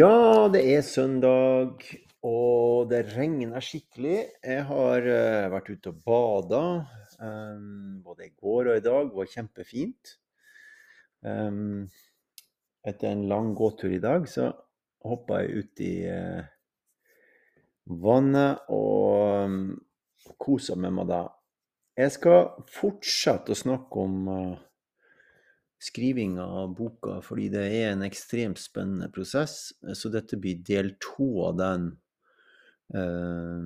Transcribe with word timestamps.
Ja, 0.00 0.48
det 0.48 0.60
er 0.70 0.84
søndag, 0.86 1.82
og 2.24 2.86
det 2.88 3.00
regner 3.12 3.60
skikkelig. 3.60 4.20
Jeg 4.46 4.62
har 4.68 5.04
uh, 5.04 5.48
vært 5.52 5.66
ute 5.74 5.90
og 5.90 5.98
bada 6.06 6.60
um, 7.18 7.98
både 8.06 8.28
i 8.28 8.32
går 8.32 8.70
og 8.70 8.78
i 8.78 8.84
dag. 8.86 9.10
Det 9.10 9.18
var 9.18 9.28
kjempefint. 9.34 10.12
Um, 11.26 11.82
etter 12.86 13.10
en 13.10 13.26
lang 13.28 13.50
gåtur 13.58 13.92
i 13.92 14.00
dag 14.00 14.24
så 14.30 14.46
hoppa 15.04 15.42
jeg 15.42 15.66
ut 15.66 15.84
i 15.84 15.92
eh, 16.08 16.48
vannet 18.00 18.72
og 18.72 19.50
um, 19.50 19.60
kosa 20.40 20.78
med 20.80 20.96
meg 20.96 21.10
da. 21.10 21.24
Jeg 21.98 22.14
skal 22.16 22.54
fortsette 22.72 23.52
å 23.52 23.62
snakke 23.66 24.06
om 24.06 24.16
uh, 24.32 24.56
skrivinga 25.80 26.44
av 26.44 26.74
boka, 26.76 27.18
fordi 27.24 27.48
det 27.54 27.64
er 27.80 27.94
en 27.94 28.04
ekstremt 28.04 28.60
spennende 28.60 29.08
prosess. 29.12 29.72
Så 29.96 30.12
dette 30.12 30.36
blir 30.40 30.60
del 30.66 30.92
to 31.00 31.30
av 31.46 31.56
den 31.60 31.86
eh, 32.92 33.64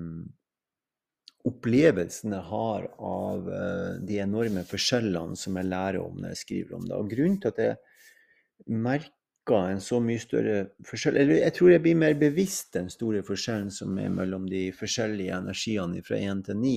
opplevelsen 1.45 2.37
jeg 2.37 2.49
har 2.53 2.87
av 3.03 3.51
eh, 3.51 3.91
de 4.07 4.21
enorme 4.23 4.63
forskjellene 4.69 5.37
som 5.39 5.59
jeg 5.59 5.71
lærer 5.73 6.01
om 6.05 6.21
når 6.21 6.33
jeg 6.33 6.43
skriver 6.45 6.79
om 6.79 6.87
det. 6.87 6.97
Og 6.97 7.11
grunnen 7.11 7.41
til 7.43 7.53
at 7.53 7.61
jeg 7.65 8.79
merker 8.87 9.75
en 9.75 9.83
så 9.85 9.99
mye 10.01 10.23
større 10.23 10.61
forskjell 10.89 11.19
Eller 11.21 11.43
jeg 11.43 11.53
tror 11.59 11.75
jeg 11.75 11.83
blir 11.85 11.99
mer 12.01 12.15
bevisst 12.17 12.71
den 12.79 12.87
store 12.89 13.21
forskjellen 13.27 13.69
som 13.75 13.99
er 14.01 14.09
mellom 14.09 14.47
de 14.49 14.71
forskjellige 14.73 15.37
energiene 15.37 16.01
fra 16.07 16.17
1 16.17 16.47
til 16.47 16.63
9. 16.63 16.77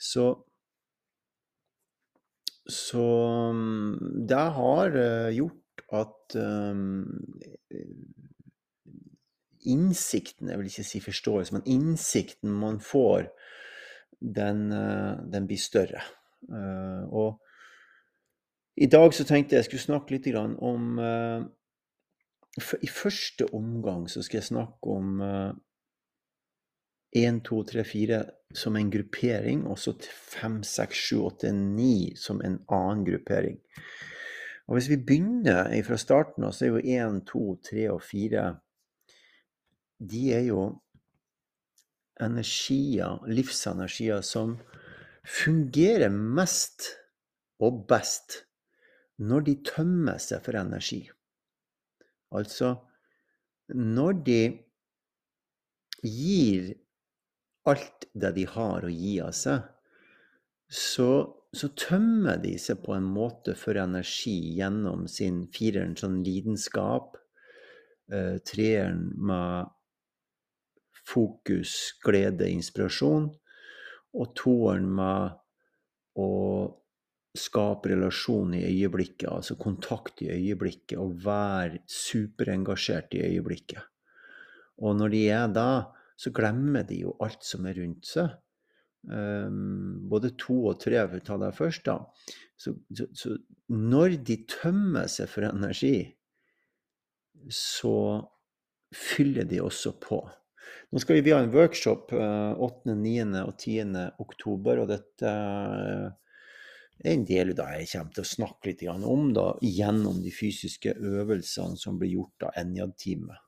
Så 0.00 0.26
så 2.72 3.06
mm, 3.54 4.26
det 4.28 4.44
har 4.56 4.96
eh, 4.96 5.30
gjort 5.36 5.84
at 5.92 6.36
um, 6.38 7.04
innsikten, 9.66 10.48
jeg 10.48 10.58
vil 10.58 10.70
ikke 10.70 10.86
si 10.86 11.00
forståelse, 11.02 11.54
men 11.56 11.66
innsikten 11.66 12.50
man 12.50 12.80
får, 12.80 13.28
den, 14.20 14.72
eh, 14.72 15.16
den 15.32 15.46
blir 15.46 15.58
større. 15.58 16.02
Uh, 16.48 17.04
og 17.12 17.40
i 18.76 18.86
dag 18.86 19.12
så 19.14 19.24
tenkte 19.28 19.54
jeg 19.54 19.60
jeg 19.60 19.64
skulle 19.64 19.82
snakke 19.82 20.14
litt 20.14 20.26
om 20.34 20.98
uh, 20.98 21.42
I 22.80 22.88
første 22.88 23.44
omgang 23.54 24.06
så 24.08 24.22
skal 24.24 24.38
jeg 24.38 24.48
snakke 24.48 24.94
om 24.96 25.20
uh, 25.20 25.52
1, 27.16 27.40
2, 27.46 27.62
3, 27.72 27.84
4 27.84 28.20
som 28.54 28.76
en 28.76 28.90
gruppering, 28.90 29.64
og 29.66 29.78
så 29.78 29.94
5, 29.98 30.62
6, 30.66 31.00
7, 31.10 31.22
8, 31.26 31.52
9 31.52 32.16
som 32.18 32.42
en 32.44 32.60
annen 32.70 33.04
gruppering. 33.06 33.58
Og 34.68 34.76
Hvis 34.76 34.90
vi 34.90 35.00
begynner 35.02 35.72
fra 35.82 35.98
starten 35.98 36.46
så 36.52 36.66
er 36.66 36.70
jo 36.70 36.82
1, 36.84 37.24
2, 37.26 37.44
3 37.70 37.88
og 37.90 38.02
4 38.06 38.44
De 40.10 40.20
er 40.32 40.44
jo 40.46 40.60
energier, 42.20 43.18
livsenergier, 43.26 44.20
som 44.22 44.58
fungerer 45.24 46.08
mest 46.08 46.86
og 47.60 47.84
best 47.88 48.44
når 49.20 49.44
de 49.48 49.56
tømmer 49.66 50.20
seg 50.22 50.40
for 50.44 50.56
energi. 50.56 51.02
Altså 52.32 52.76
når 53.74 54.22
de 54.26 54.40
gir 56.00 56.72
alt 57.68 58.06
det 58.14 58.32
de 58.36 58.46
har 58.48 58.86
å 58.86 58.92
gi 58.92 59.18
av 59.24 59.34
seg, 59.36 59.66
så, 60.70 61.10
så, 61.52 61.68
tømmer 61.74 62.38
de 62.42 62.54
seg 62.62 62.78
på 62.84 62.94
en 62.94 63.08
måte 63.10 63.56
for 63.58 63.78
energi 63.80 64.54
gjennom 64.60 65.08
sin 65.10 65.42
fireren 65.50 65.96
sånn 65.98 66.20
lidenskap, 66.24 67.18
eh, 68.12 68.38
treeren 68.46 69.08
med 69.18 69.72
fokus, 71.10 71.96
glede, 72.04 72.46
inspirasjon, 72.54 73.32
og 74.14 74.34
toeren 74.38 74.86
med 74.94 75.38
å 76.18 76.30
skape 77.38 77.92
relasjon 77.92 78.56
i 78.58 78.64
øyeblikket, 78.66 79.28
altså 79.30 79.54
kontakt 79.58 80.22
i 80.24 80.30
øyeblikket, 80.34 80.98
og 80.98 81.18
være 81.24 81.82
superengasjert 81.86 83.14
i 83.18 83.24
øyeblikket. 83.28 83.82
Og 84.80 84.96
når 84.98 85.12
de 85.14 85.22
er 85.30 85.50
da, 85.54 85.70
så 86.20 86.32
glemmer 86.36 86.84
de 86.88 87.00
jo 87.06 87.14
alt 87.24 87.44
som 87.46 87.66
er 87.68 87.78
rundt 87.80 88.08
seg. 88.08 88.32
Um, 89.08 90.02
både 90.12 90.34
to 90.36 90.58
og 90.68 90.80
tre, 90.82 90.98
for 91.08 91.16
å 91.16 91.24
ta 91.24 91.38
det 91.40 91.54
først, 91.56 91.86
da. 91.88 91.94
Så, 92.60 92.74
så, 92.92 93.06
så, 93.16 93.36
når 93.72 94.18
de 94.28 94.36
tømmer 94.50 95.08
seg 95.08 95.30
for 95.32 95.48
energi, 95.48 95.94
så 97.48 97.94
fyller 98.92 99.48
de 99.48 99.62
også 99.64 99.94
på. 100.02 100.20
Nå 100.92 101.00
skal 101.00 101.22
vi 101.24 101.32
ha 101.32 101.40
en 101.40 101.52
workshop 101.54 102.12
uh, 102.12 102.52
8., 102.60 102.92
9. 102.92 103.28
og 103.46 103.54
10. 103.56 103.96
oktober, 104.20 104.82
og 104.82 104.90
dette 104.92 105.32
er 107.00 107.14
en 107.14 107.22
del 107.24 107.54
av 107.54 107.78
jeg 107.78 107.94
kommer 107.94 108.12
til 108.12 108.26
å 108.26 108.34
snakke 108.34 108.74
litt 108.74 108.82
om 108.92 109.30
da, 109.32 109.54
gjennom 109.64 110.20
de 110.20 110.34
fysiske 110.34 110.98
øvelsene 110.98 111.80
som 111.80 111.96
blir 111.96 112.18
gjort 112.18 112.50
av 112.50 112.60
Enjad-teamet 112.60 113.46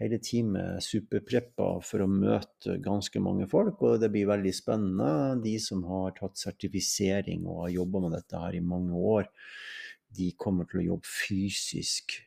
hele 0.00 0.18
teamet 0.22 0.82
superpreppa 0.84 1.68
for 1.84 2.04
å 2.04 2.10
møte 2.10 2.78
ganske 2.82 3.20
mange 3.22 3.48
folk, 3.50 3.82
og 3.84 4.00
det 4.02 4.10
blir 4.14 4.30
veldig 4.30 4.52
spennende. 4.56 5.12
De 5.44 5.56
som 5.62 5.84
har 5.88 6.14
tatt 6.16 6.40
sertifisering 6.40 7.46
og 7.46 7.64
har 7.66 7.76
jobba 7.78 8.04
med 8.06 8.16
dette 8.18 8.42
her 8.44 8.58
i 8.58 8.64
mange 8.64 8.96
år, 8.96 9.30
de 10.12 10.32
kommer 10.36 10.68
til 10.68 10.82
å 10.82 10.86
jobbe 10.90 11.08
fysisk 11.08 12.18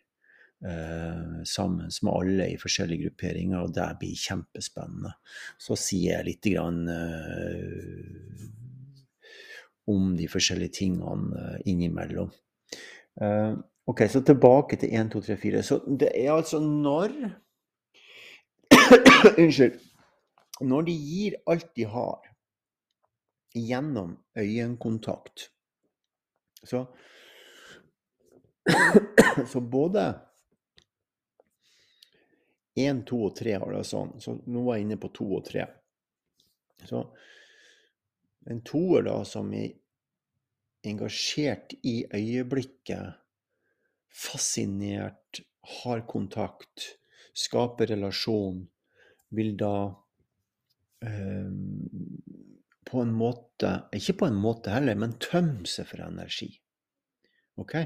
eh, 0.65 1.41
sammen 1.45 1.89
med 1.89 2.13
alle 2.13 2.49
i 2.53 2.59
forskjellige 2.61 3.07
grupperinger, 3.09 3.61
og 3.61 3.75
det 3.77 3.89
blir 4.01 4.17
kjempespennende. 4.17 5.13
Så 5.61 5.77
sier 5.79 6.17
jeg 6.17 6.29
litt 6.29 6.51
grann, 6.55 6.81
eh, 6.89 8.51
om 9.91 10.13
de 10.17 10.27
forskjellige 10.29 10.79
tingene 10.81 11.41
eh, 11.41 11.57
innimellom. 11.71 12.31
Eh, 13.21 13.53
ok, 13.85 14.05
så 14.09 14.21
tilbake 14.25 14.79
til 14.81 14.93
1, 14.97 15.11
2, 15.13 15.23
3, 15.29 15.37
4. 15.41 15.63
Så 15.65 15.79
det 15.85 16.11
er 16.13 16.33
altså 16.33 16.61
når 16.63 17.13
Unnskyld. 19.41 19.79
Når 20.61 20.87
de 20.87 20.95
gir 20.95 21.35
alt 21.51 21.67
de 21.75 21.87
har 21.91 22.31
gjennom 23.55 24.15
øyekontakt, 24.37 25.49
så 26.63 26.85
Så 29.51 29.61
både 29.61 30.19
1, 32.75 33.05
2 33.07 33.19
og 33.25 33.35
3 33.37 33.53
har 33.61 33.73
det 33.75 33.83
sånn. 33.87 34.15
Så 34.19 34.35
nå 34.49 34.63
var 34.65 34.77
jeg 34.77 34.87
inne 34.87 34.97
på 34.99 35.11
2 35.15 35.27
og 35.37 35.43
3. 35.47 35.65
Så 36.89 37.01
en 38.51 38.61
toer 38.67 39.05
da 39.07 39.19
som 39.27 39.53
er 39.55 39.73
engasjert 40.85 41.73
i 41.87 42.03
øyeblikket, 42.13 43.21
fascinert, 44.11 45.41
har 45.81 46.03
kontakt, 46.07 46.91
skaper 47.33 47.89
relasjon, 47.95 48.65
vil 49.33 49.55
da 49.57 49.75
eh, 51.05 51.51
på 52.85 53.01
en 53.01 53.13
måte 53.17 53.71
Ikke 53.97 54.17
på 54.19 54.29
en 54.29 54.37
måte 54.37 54.73
heller, 54.73 54.97
men 54.99 55.17
tømme 55.21 55.65
seg 55.69 55.87
for 55.89 56.03
energi. 56.05 56.51
Ok? 57.57 57.79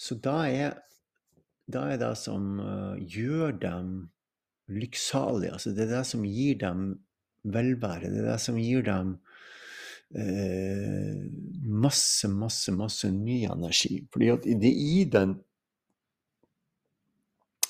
Så 0.00 0.16
da 0.20 0.36
er, 0.48 0.76
da 1.70 1.86
er 1.92 2.00
det 2.00 2.14
som 2.18 2.58
uh, 2.60 2.96
gjør 2.98 3.54
dem 3.62 3.92
lykksalige. 4.70 5.54
Altså 5.56 5.72
det 5.76 5.86
er 5.86 5.94
det 5.98 6.04
som 6.08 6.24
gir 6.26 6.58
dem 6.60 6.84
velvære. 7.44 8.10
Det 8.10 8.22
er 8.22 8.30
det 8.32 8.40
som 8.42 8.58
gir 8.60 8.84
dem 8.86 9.16
eh, 10.14 11.20
masse, 11.64 12.28
masse, 12.28 12.72
masse 12.76 13.10
ny 13.14 13.42
energi. 13.48 14.00
Fordi 14.12 14.30
at 14.34 14.46
det 14.62 14.72
i 14.72 15.04
den 15.10 15.38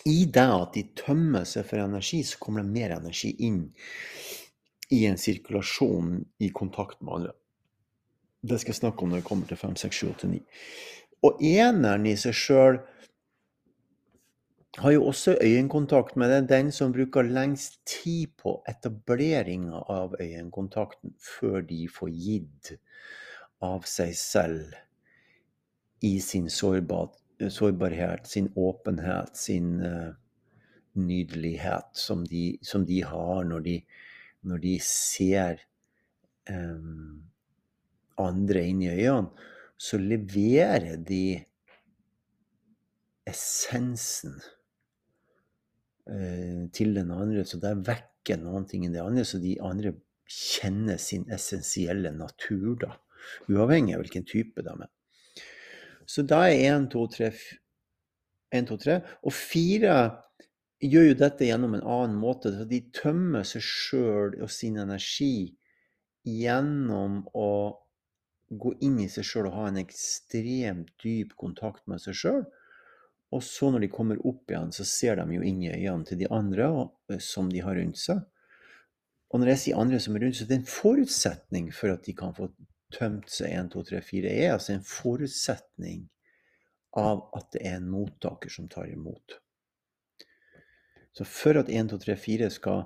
i 0.09 0.25
det 0.25 0.47
at 0.55 0.77
de 0.77 0.85
tømmer 0.97 1.45
seg 1.49 1.67
for 1.69 1.83
energi, 1.83 2.23
så 2.25 2.39
kommer 2.41 2.65
det 2.65 2.73
mer 2.73 2.95
energi 2.97 3.35
inn 3.47 3.67
i 4.91 5.05
en 5.07 5.19
sirkulasjon 5.21 6.17
i 6.43 6.49
kontakt 6.55 7.03
med 7.03 7.15
andre. 7.19 7.35
Det 8.41 8.57
skal 8.61 8.73
jeg 8.73 8.81
snakke 8.81 9.05
om 9.05 9.13
når 9.13 9.21
vi 9.21 9.29
kommer 9.29 9.51
til 9.51 9.61
5, 9.61 9.77
6, 9.77 10.01
7, 10.01 10.09
8, 10.15 10.31
9. 10.33 10.41
Og 11.29 11.43
eneren 11.45 12.09
i 12.09 12.17
seg 12.17 12.37
sjøl 12.37 12.81
har 14.81 14.95
jo 14.95 15.05
også 15.11 15.35
øyekontakt, 15.43 16.17
med 16.17 16.31
det 16.31 16.37
er 16.37 16.49
den 16.49 16.71
som 16.73 16.93
bruker 16.95 17.27
lengst 17.27 17.81
tid 17.91 18.31
på 18.41 18.61
etableringa 18.71 19.83
av 19.91 20.15
øyekontakten 20.21 21.13
før 21.21 21.61
de 21.67 21.85
får 21.91 22.13
gitt 22.15 22.73
av 23.61 23.85
seg 23.85 24.15
selv 24.17 24.79
i 26.07 26.17
sin 26.25 26.49
sårbarhet 26.49 27.20
sårbarhet, 27.49 28.27
sin 28.29 28.51
åpenhet, 28.59 29.37
sin 29.37 29.81
uh, 29.81 30.13
nydelighet 30.99 31.89
som 31.97 32.25
de, 32.29 32.59
som 32.63 32.85
de, 32.87 33.01
har 33.07 33.45
når 33.49 33.65
de, 33.67 33.77
når 34.45 34.63
de 34.65 34.75
ser 34.85 35.63
um, 36.51 37.23
andre 38.21 38.65
inn 38.69 38.83
i 38.85 38.93
øynene, 38.93 39.49
så 39.81 39.97
leverer 39.97 40.99
de 41.09 41.41
essensen 43.31 44.35
eh, 46.11 46.67
til 46.77 46.95
den 46.99 47.13
andre. 47.15 47.47
Så 47.49 47.61
det 47.63 47.79
vekker 47.87 48.41
noen 48.43 48.67
ting 48.69 48.85
i 48.87 48.93
det 48.93 49.01
andre, 49.01 49.25
så 49.25 49.41
de 49.41 49.57
andre 49.65 49.95
kjenner 50.31 51.01
sin 51.01 51.25
essensielle 51.33 52.13
natur, 52.15 52.75
da. 52.85 52.95
Uavhengig 53.51 53.97
av 53.97 54.05
hvilken 54.05 54.29
type 54.29 54.65
de 54.65 54.75
er. 54.75 54.91
Så 56.11 56.25
da 56.27 56.43
er 56.49 56.65
én, 56.73 56.89
to, 56.91 57.05
tre 57.07 57.31
én, 58.51 58.67
to, 58.67 58.79
tre. 58.81 58.99
Og 59.23 59.35
fire 59.35 59.95
gjør 60.83 61.11
jo 61.11 61.19
dette 61.21 61.47
gjennom 61.47 61.77
en 61.77 61.85
annen 61.85 62.17
måte. 62.19 62.51
Så 62.57 62.67
de 62.67 62.83
tømmer 62.97 63.47
seg 63.47 63.63
sjøl 63.63 64.35
og 64.41 64.51
sin 64.51 64.81
energi 64.83 65.53
gjennom 66.27 67.23
å 67.37 67.51
gå 68.51 68.73
inn 68.83 68.99
i 69.05 69.07
seg 69.13 69.27
sjøl 69.29 69.51
og 69.53 69.59
ha 69.61 69.69
en 69.69 69.79
ekstremt 69.85 70.91
dyp 71.05 71.37
kontakt 71.39 71.87
med 71.91 72.03
seg 72.03 72.19
sjøl. 72.19 72.43
Og 73.31 73.45
så 73.47 73.71
når 73.71 73.85
de 73.85 73.93
kommer 73.93 74.19
opp 74.27 74.51
igjen, 74.51 74.73
så 74.75 74.85
ser 74.89 75.21
de 75.21 75.37
jo 75.37 75.45
inn 75.47 75.63
i 75.63 75.71
øynene 75.71 76.09
til 76.09 76.19
de 76.19 76.31
andre 76.35 76.73
som 77.23 77.53
de 77.53 77.63
har 77.63 77.79
rundt 77.79 78.01
seg. 78.01 78.25
Og 79.31 79.39
når 79.39 79.53
jeg 79.53 79.63
sier 79.63 79.79
andre 79.79 80.01
som 80.03 80.17
er 80.19 80.25
rundt, 80.27 80.41
så 80.41 80.49
det 80.49 80.57
er 80.57 80.63
en 80.65 80.73
forutsetning 80.73 81.71
for 81.75 81.95
at 81.95 82.03
de 82.09 82.17
kan 82.19 82.35
få 82.35 82.51
tømt 82.95 83.31
seg 83.31 83.53
1, 83.55 83.71
2, 83.75 83.85
3, 83.93 84.01
4, 84.07 84.33
er 84.45 84.55
altså 84.55 84.75
en 84.75 84.87
forutsetning 84.87 86.09
av 86.99 87.29
at 87.39 87.53
det 87.55 87.63
er 87.67 87.79
en 87.79 87.91
mottaker 87.91 88.51
som 88.53 88.69
tar 88.71 88.91
imot. 88.91 89.39
Så 91.15 91.27
for 91.27 91.59
at 91.61 91.71
1, 91.71 91.91
2, 91.93 92.01
3, 92.05 92.17
4 92.19 92.51
skal 92.55 92.85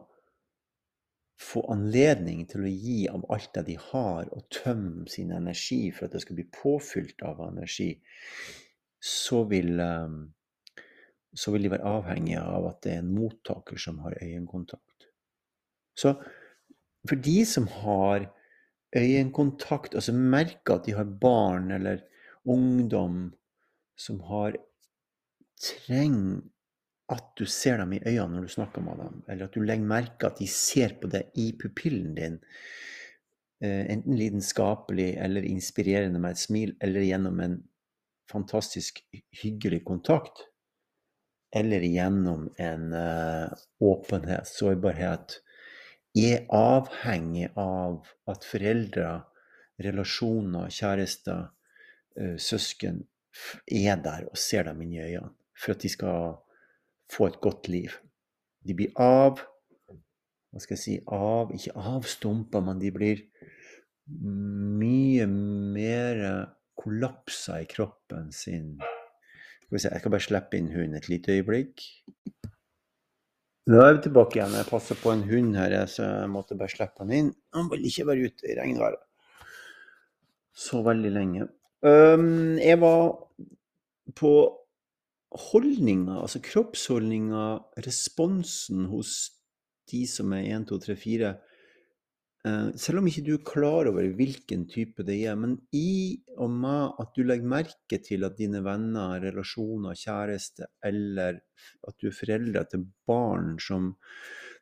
få 1.41 1.65
anledning 1.73 2.45
til 2.49 2.65
å 2.65 2.71
gi 2.71 3.01
av 3.11 3.25
alt 3.33 3.51
det 3.57 3.65
de 3.69 3.77
har, 3.91 4.29
og 4.31 4.47
tømme 4.55 5.09
sin 5.11 5.33
energi 5.35 5.89
for 5.93 6.07
at 6.07 6.15
det 6.15 6.23
skal 6.25 6.39
bli 6.39 6.47
påfylt 6.55 7.25
av 7.27 7.43
energi, 7.49 7.91
så 9.05 9.43
vil, 9.51 9.75
ehm, 9.81 10.21
så 11.35 11.53
vil 11.53 11.67
de 11.67 11.75
være 11.75 11.91
avhengige 11.99 12.41
av 12.41 12.69
at 12.71 12.81
det 12.83 12.95
er 12.95 13.03
en 13.03 13.13
mottaker 13.15 13.77
som 13.77 13.99
har 14.05 14.17
øyekontakt. 14.23 15.09
Så 15.99 16.15
for 17.09 17.17
de 17.17 17.45
som 17.45 17.67
har 17.67 18.31
øyekontakt, 18.97 19.95
altså 19.95 20.13
merke 20.13 20.77
at 20.79 20.87
de 20.87 20.95
har 20.97 21.09
barn 21.21 21.73
eller 21.75 22.05
ungdom 22.45 23.33
som 23.97 24.21
har 24.29 24.57
trenger 25.61 26.43
at 27.13 27.35
du 27.37 27.45
ser 27.47 27.79
dem 27.83 27.93
i 27.93 28.01
øynene 28.07 28.39
når 28.39 28.47
du 28.49 28.55
snakker 28.55 28.85
med 28.85 29.01
dem, 29.03 29.21
eller 29.29 29.47
at 29.47 29.55
du 29.55 29.61
legger 29.61 29.89
merke 29.89 30.29
at 30.29 30.41
de 30.41 30.49
ser 30.49 30.97
på 31.01 31.11
deg 31.13 31.37
i 31.41 31.51
pupillen 31.61 32.15
din, 32.17 32.39
eh, 33.61 33.85
enten 33.93 34.17
lidenskapelig 34.17 35.11
eller 35.21 35.45
inspirerende 35.49 36.21
med 36.21 36.33
et 36.33 36.41
smil, 36.41 36.75
eller 36.81 37.05
gjennom 37.05 37.41
en 37.45 37.59
fantastisk 38.31 39.03
hyggelig 39.43 39.83
kontakt, 39.85 40.47
eller 41.55 41.85
gjennom 41.87 42.49
en 42.59 42.93
uh, 42.93 43.53
åpenhet, 43.85 44.49
sårbarhet, 44.49 45.37
er 46.15 46.45
avhengig 46.55 47.49
av 47.59 48.05
at 48.31 48.47
foreldre, 48.47 49.25
relasjoner, 49.83 50.71
kjærester, 50.71 51.49
uh, 52.21 52.37
søsken 52.39 53.03
er 53.67 53.99
der 54.03 54.29
og 54.31 54.39
ser 54.39 54.69
dem 54.69 54.85
inn 54.85 54.95
i 54.95 55.03
øynene 55.03 55.33
for 55.59 55.75
at 55.75 55.83
de 55.83 55.91
skal 55.91 56.37
få 57.11 57.29
et 57.31 57.41
godt 57.43 57.69
liv. 57.69 57.97
De 58.65 58.77
blir 58.77 58.95
av 59.01 59.43
Hva 60.55 60.63
skal 60.63 60.77
jeg 60.77 60.83
si 60.85 60.93
av 61.11 61.51
Ikke 61.51 61.73
avstumpa, 61.75 62.61
men 62.63 62.79
de 62.79 62.93
blir 62.95 63.25
mye 64.07 65.27
mer 65.27 66.21
kollapsa 66.79 67.61
i 67.63 67.67
kroppen 67.71 68.31
sin. 68.33 68.77
Jeg 69.73 69.81
skal 69.81 70.13
bare 70.13 70.23
slippe 70.23 70.59
inn 70.59 70.71
hunden 70.75 70.99
et 70.99 71.09
lite 71.09 71.35
øyeblikk. 71.35 71.83
Nå 73.65 73.81
er 73.81 73.97
vi 73.97 74.05
tilbake 74.05 74.39
igjen. 74.39 74.59
Jeg 74.59 74.69
passer 74.69 74.99
på 75.01 75.13
en 75.15 75.25
hund 75.25 75.55
her, 75.57 75.75
så 75.89 76.05
jeg 76.05 76.31
måtte 76.33 76.57
bare 76.59 76.73
slippe 76.73 77.01
han 77.01 77.13
inn. 77.17 77.31
Han 77.57 77.71
vil 77.73 77.87
ikke 77.89 78.07
være 78.11 78.29
ute 78.29 78.51
i 78.51 78.57
regnværet 78.59 79.01
så 80.55 80.83
veldig 80.87 81.11
lenge. 81.11 81.49
Um, 81.83 82.57
jeg 82.59 82.79
var 82.81 83.09
på 84.17 84.33
holdninga, 85.51 86.21
altså 86.23 86.41
kroppsholdninga, 86.45 87.47
responsen 87.87 88.85
hos 88.93 89.17
de 89.91 90.05
som 90.09 90.33
er 90.33 90.47
1, 90.55 90.69
2, 90.71 90.79
3, 90.87 90.97
4 90.97 91.33
Selv 92.45 93.01
om 93.01 93.07
ikke 93.09 93.23
du 93.25 93.31
er 93.39 93.45
klar 93.47 93.89
over 93.89 94.05
hvilken 94.19 94.67
type 94.69 95.05
det 95.09 95.17
er, 95.25 95.37
men 95.41 95.55
i 95.73 96.21
og 96.37 96.51
med 96.53 96.99
at 97.01 97.15
du 97.17 97.23
legger 97.25 97.49
merke 97.49 97.99
til 98.05 98.27
at 98.29 98.37
dine 98.37 98.61
venner, 98.67 99.17
relasjoner, 99.23 99.97
kjæreste, 99.97 100.69
eller 100.85 101.39
at 101.89 101.97
du 102.03 102.11
er 102.11 102.19
foreldre 102.19 102.67
til 102.69 102.85
barn 103.09 103.55
som 103.57 103.95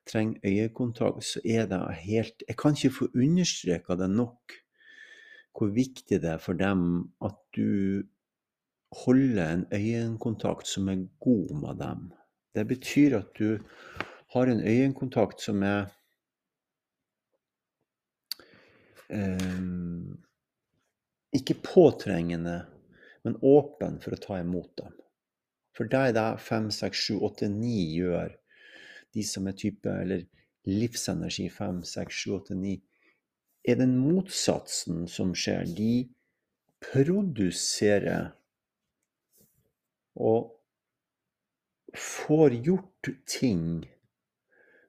trenger 0.07 0.47
øyekontakt, 0.47 1.25
så 1.27 1.43
er 1.45 1.67
det 1.71 1.81
helt 2.05 2.45
Jeg 2.49 2.57
kan 2.59 2.79
ikke 2.79 2.95
få 3.01 3.09
understreka 3.15 3.97
det 3.99 4.11
nok 4.11 4.59
hvor 5.59 5.69
viktig 5.75 6.21
det 6.23 6.31
er 6.31 6.41
for 6.41 6.57
dem 6.57 7.13
at 7.23 7.37
du 7.57 8.03
holder 9.05 9.51
en 9.53 9.67
øyekontakt 9.73 10.67
som 10.67 10.89
er 10.89 11.05
god 11.21 11.51
med 11.61 11.83
dem. 11.83 12.13
Det 12.55 12.67
betyr 12.69 13.19
at 13.19 13.29
du 13.39 13.59
har 14.33 14.49
en 14.49 14.61
øyekontakt 14.61 15.41
som 15.41 15.63
er 15.63 15.91
eh, 19.09 19.63
ikke 21.33 21.59
påtrengende, 21.65 22.59
men 23.25 23.39
åpen 23.43 23.99
for 24.03 24.15
å 24.15 24.21
ta 24.21 24.39
imot 24.43 24.71
dem. 24.79 24.95
For 25.73 25.89
det 25.89 26.01
er 26.09 26.17
det 26.17 26.29
5, 26.45 26.71
6, 26.75 27.05
7, 27.09 27.19
8, 27.31 27.49
9 27.55 27.85
gjør, 27.97 28.35
de 29.13 29.25
som 29.25 29.49
er 29.49 29.57
type 29.57 29.89
eller 29.89 30.27
livsenergi 30.69 31.49
5, 31.53 31.83
6, 31.89 32.19
7, 32.25 32.35
8, 32.39 32.59
9, 32.61 32.75
er 33.69 33.79
den 33.79 33.95
motsatsen 34.01 35.07
som 35.09 35.33
skjer. 35.39 35.65
De 35.71 36.09
produserer 36.83 38.33
og 40.19 40.51
får 41.97 42.59
gjort 42.67 43.13
ting 43.29 43.85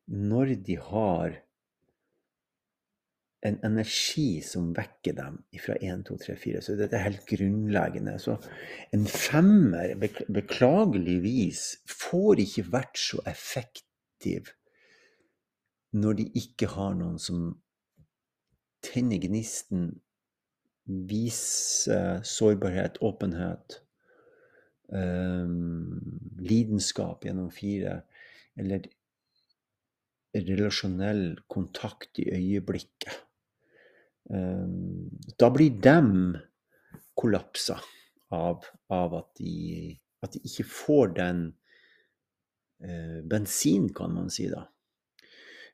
når 0.08 0.56
de 0.68 0.78
har 0.90 1.43
en 3.44 3.58
energi 3.68 4.42
som 4.46 4.70
vekker 4.76 5.18
dem 5.18 5.40
fra 5.60 5.76
1, 5.82 6.06
2, 6.08 6.18
3, 6.26 6.36
4. 6.40 6.62
Så 6.64 6.76
dette 6.80 6.96
er 6.96 7.10
helt 7.10 7.26
grunnleggende. 7.28 8.16
Så 8.22 8.38
en 8.96 9.04
femmer, 9.10 9.96
beklageligvis, 10.32 11.66
får 11.92 12.44
ikke 12.46 12.68
vært 12.72 13.02
så 13.02 13.20
effektiv 13.30 14.54
når 15.94 16.16
de 16.22 16.30
ikke 16.40 16.72
har 16.74 16.96
noen 16.98 17.20
som 17.22 17.52
tenner 18.84 19.20
gnisten, 19.22 19.92
viser 20.84 22.24
sårbarhet, 22.28 22.98
åpenhet 23.06 23.78
um, 24.90 26.00
lidenskap 26.44 27.28
gjennom 27.28 27.52
fire, 27.54 28.02
eller 28.60 28.90
relasjonell 30.34 31.38
kontakt 31.52 32.20
i 32.20 32.28
øyeblikket. 32.34 33.22
Um, 34.32 35.10
da 35.40 35.50
blir 35.52 35.82
dem 35.84 36.38
kollapsa 37.20 37.80
av, 38.34 38.64
av 38.90 39.16
at, 39.20 39.30
de, 39.38 39.98
at, 40.24 40.34
de, 40.34 40.42
ikke 40.48 40.66
får 40.70 41.12
den 41.18 41.42
eh, 42.82 43.20
bensin, 43.30 43.90
kan 43.94 44.16
man 44.16 44.32
si 44.34 44.48
da. 44.52 44.66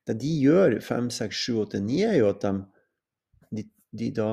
Det 0.08 0.18
de 0.20 0.32
gjør, 0.42 0.80
5, 0.82 1.12
6, 1.14 1.44
7, 1.46 1.60
8, 1.68 1.82
9, 1.86 2.00
er 2.10 2.18
jo 2.18 2.30
at 2.32 2.46
de, 2.46 2.54
de, 3.54 3.66
de 4.02 4.10
da 4.18 4.30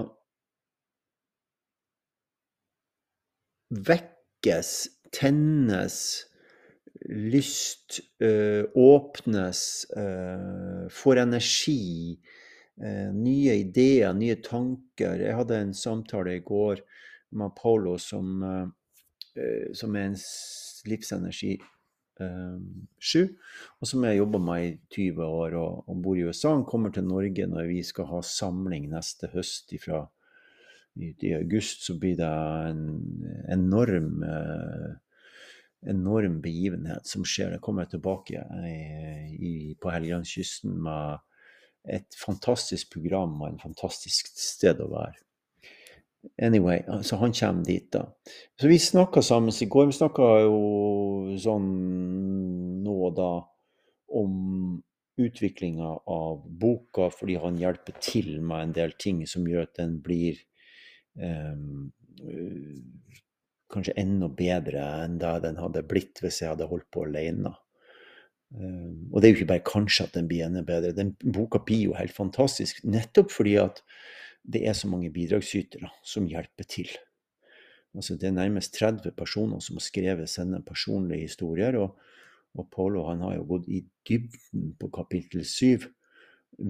vekkes, 3.86 4.72
tennes, 5.12 5.98
lyst 7.06 8.00
øh, 8.24 8.64
åpnes, 8.74 9.86
øh, 9.96 10.90
får 10.90 11.22
energi, 11.22 12.16
nye 12.76 13.54
ideer, 13.62 14.12
nye 14.12 14.36
tanker. 14.44 15.22
Jeg 15.22 15.36
hadde 15.38 15.60
en 15.62 15.72
samtale 15.74 16.34
i 16.36 16.42
går 16.44 16.82
med 17.36 17.54
Paolo, 17.56 17.94
som, 17.98 18.42
som 19.76 19.96
er 19.96 20.10
en 20.10 20.18
livsenergi 20.86 21.54
sju, 22.16 23.22
og 23.80 23.88
som 23.88 24.04
jeg 24.04 24.20
jobba 24.20 24.40
med 24.40 24.66
i 24.66 24.74
20 24.92 25.24
år 25.24 25.56
og, 25.56 25.88
og, 25.88 25.96
bor 26.04 26.20
i 26.20 26.26
USA. 26.28 26.52
Han 26.52 26.66
kommer 26.68 26.92
til 26.92 27.08
Norge 27.08 27.48
når 27.48 27.68
vi 27.72 27.80
skal 27.84 28.08
ha 28.12 28.20
samling 28.24 28.90
neste 28.92 29.32
høst 29.32 29.72
ifra 29.76 30.04
i 30.96 31.34
august 31.34 31.84
så 31.84 31.96
blir 32.00 32.16
det 32.16 32.32
en 32.70 32.84
enorm 33.52 34.22
eh, 34.24 34.94
enorm 35.86 36.40
begivenhet 36.42 37.06
som 37.06 37.24
skjer. 37.26 37.52
Jeg 37.54 37.62
kommer 37.62 37.86
tilbake 37.86 38.42
i, 39.30 39.76
på 39.78 39.92
Helgelandskysten 39.92 40.72
med 40.82 41.20
et 41.92 42.18
fantastisk 42.18 42.92
program 42.96 43.36
og 43.40 43.48
en 43.50 43.62
fantastisk 43.62 44.32
sted 44.40 44.80
å 44.82 44.90
være. 44.92 45.16
Anyway, 46.42 46.82
så 47.06 47.16
han 47.16 47.32
kommer 47.32 47.64
dit, 47.64 47.86
da. 47.92 48.08
Så 48.60 48.68
vi 48.68 48.78
snakka 48.82 49.22
sammen 49.22 49.54
i 49.62 49.68
går. 49.70 49.86
Vi 49.92 49.98
snakka 50.00 50.30
jo 50.42 51.36
sånn 51.38 51.68
nå 52.82 52.96
og 53.10 53.14
da 53.18 53.30
om 54.16 54.34
utviklinga 55.16 55.92
av 56.12 56.42
boka, 56.60 57.08
fordi 57.14 57.38
han 57.40 57.60
hjelper 57.60 57.96
til 58.02 58.40
med 58.42 58.66
en 58.68 58.74
del 58.76 58.96
ting 59.00 59.22
som 59.28 59.46
gjør 59.48 59.68
at 59.68 59.78
den 59.78 59.96
blir 60.04 60.40
um, 61.14 61.92
kanskje 63.72 63.96
enda 64.00 64.28
bedre 64.28 64.82
enn 65.04 65.16
det 65.20 65.32
den 65.46 65.60
hadde 65.60 65.86
blitt 65.88 66.20
hvis 66.22 66.42
jeg 66.42 66.52
hadde 66.52 66.68
holdt 66.70 66.90
på 66.92 67.06
alene. 67.06 67.54
Um, 68.54 69.08
og 69.10 69.20
det 69.20 69.28
er 69.28 69.32
jo 69.32 69.38
ikke 69.40 69.50
bare 69.50 69.66
kanskje 69.66 70.06
at 70.06 70.14
den 70.14 70.28
blir 70.30 70.46
enda 70.46 70.62
bedre. 70.66 70.94
Den 70.94 71.16
boka 71.18 71.58
blir 71.66 71.90
jo 71.90 71.96
helt 71.98 72.14
fantastisk, 72.14 72.84
nettopp 72.86 73.34
fordi 73.34 73.56
at 73.62 73.82
det 74.46 74.62
er 74.68 74.76
så 74.78 74.88
mange 74.88 75.10
bidragsytere 75.10 75.90
som 76.06 76.28
hjelper 76.30 76.68
til. 76.70 76.90
Altså, 77.96 78.14
det 78.14 78.28
er 78.28 78.36
nærmest 78.36 78.76
30 78.76 79.10
personer 79.16 79.60
som 79.64 79.78
har 79.80 79.84
skrevet 79.86 80.30
sine 80.30 80.60
personlige 80.62 81.26
historier. 81.26 81.78
Og, 81.80 81.96
og 82.54 82.68
Polo 82.72 83.06
han 83.08 83.24
har 83.24 83.38
jo 83.38 83.46
gått 83.48 83.70
i 83.72 83.82
dybden 84.08 84.74
på 84.80 84.90
kapittel 84.94 85.44
7. 85.48 85.88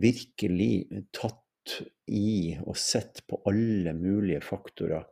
Virkelig 0.03 1.03
tatt 1.15 1.83
i 2.07 2.55
og 2.63 2.79
sett 2.79 3.25
på 3.27 3.41
alle 3.51 3.93
mulige 3.99 4.41
faktorer. 4.47 5.05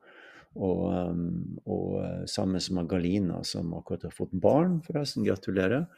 Og, 0.55 0.83
um, 1.11 1.57
og 1.67 1.97
eh, 2.05 2.27
sammen 2.31 2.63
med 2.77 2.87
Galina, 2.87 3.41
som 3.43 3.73
akkurat 3.75 4.05
har 4.07 4.13
fått 4.15 4.37
barn, 4.39 4.77
forresten, 4.87 5.25
gratulerer. 5.27 5.89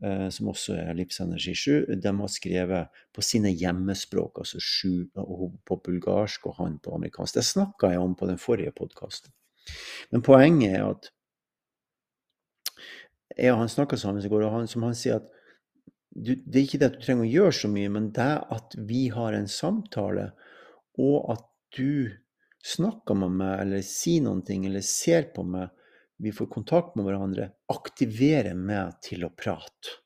Eh, 0.00 0.28
som 0.32 0.48
også 0.52 0.78
er 0.78 0.94
Livsenergi 0.96 1.52
7, 1.58 1.98
de 2.00 2.12
har 2.20 2.30
skrevet 2.32 3.02
på 3.12 3.24
sine 3.26 3.52
hjemmespråk, 3.52 4.40
altså 4.40 4.62
sju 4.62 5.08
på 5.12 5.80
bulgarsk 5.84 6.46
og 6.48 6.56
han 6.60 6.78
på 6.80 6.94
amerikansk. 6.96 7.36
Det 7.36 7.44
snakka 7.44 7.92
jeg 7.92 8.00
om 8.00 8.14
på 8.16 8.28
den 8.30 8.40
forrige 8.40 8.72
podkasten. 8.78 9.34
Men 10.14 10.24
poenget 10.24 10.78
er 10.78 10.86
at 10.86 11.10
jeg 13.36 13.52
og 13.52 13.60
han 13.60 13.72
snakka 13.72 13.98
sammen 14.00 14.24
i 14.24 14.30
går, 14.30 14.46
og 14.46 14.54
han, 14.54 14.70
som 14.70 14.86
han 14.86 14.96
sier 14.96 15.20
at 15.20 15.28
du, 16.14 16.32
det 16.34 16.56
er 16.56 16.64
ikke 16.64 16.80
det 16.80 16.88
at 16.88 16.96
du 16.96 17.04
trenger 17.04 17.26
å 17.26 17.32
gjøre 17.32 17.56
så 17.58 17.68
mye, 17.70 17.90
men 17.92 18.08
det 18.16 18.30
at 18.54 18.74
vi 18.88 19.04
har 19.14 19.36
en 19.36 19.50
samtale, 19.50 20.30
og 20.98 21.28
at 21.34 21.44
du 21.76 22.14
snakker 22.64 23.18
med 23.18 23.36
meg, 23.38 23.54
eller 23.62 23.82
sier 23.86 24.24
noen 24.24 24.42
ting, 24.46 24.66
eller 24.66 24.84
ser 24.84 25.30
på 25.34 25.44
meg, 25.46 25.70
vi 26.18 26.32
får 26.34 26.50
kontakt 26.50 26.96
med 26.98 27.06
hverandre, 27.06 27.52
aktiverer 27.70 28.56
meg 28.58 28.96
til 29.04 29.26
å 29.26 29.32
prate. 29.34 30.00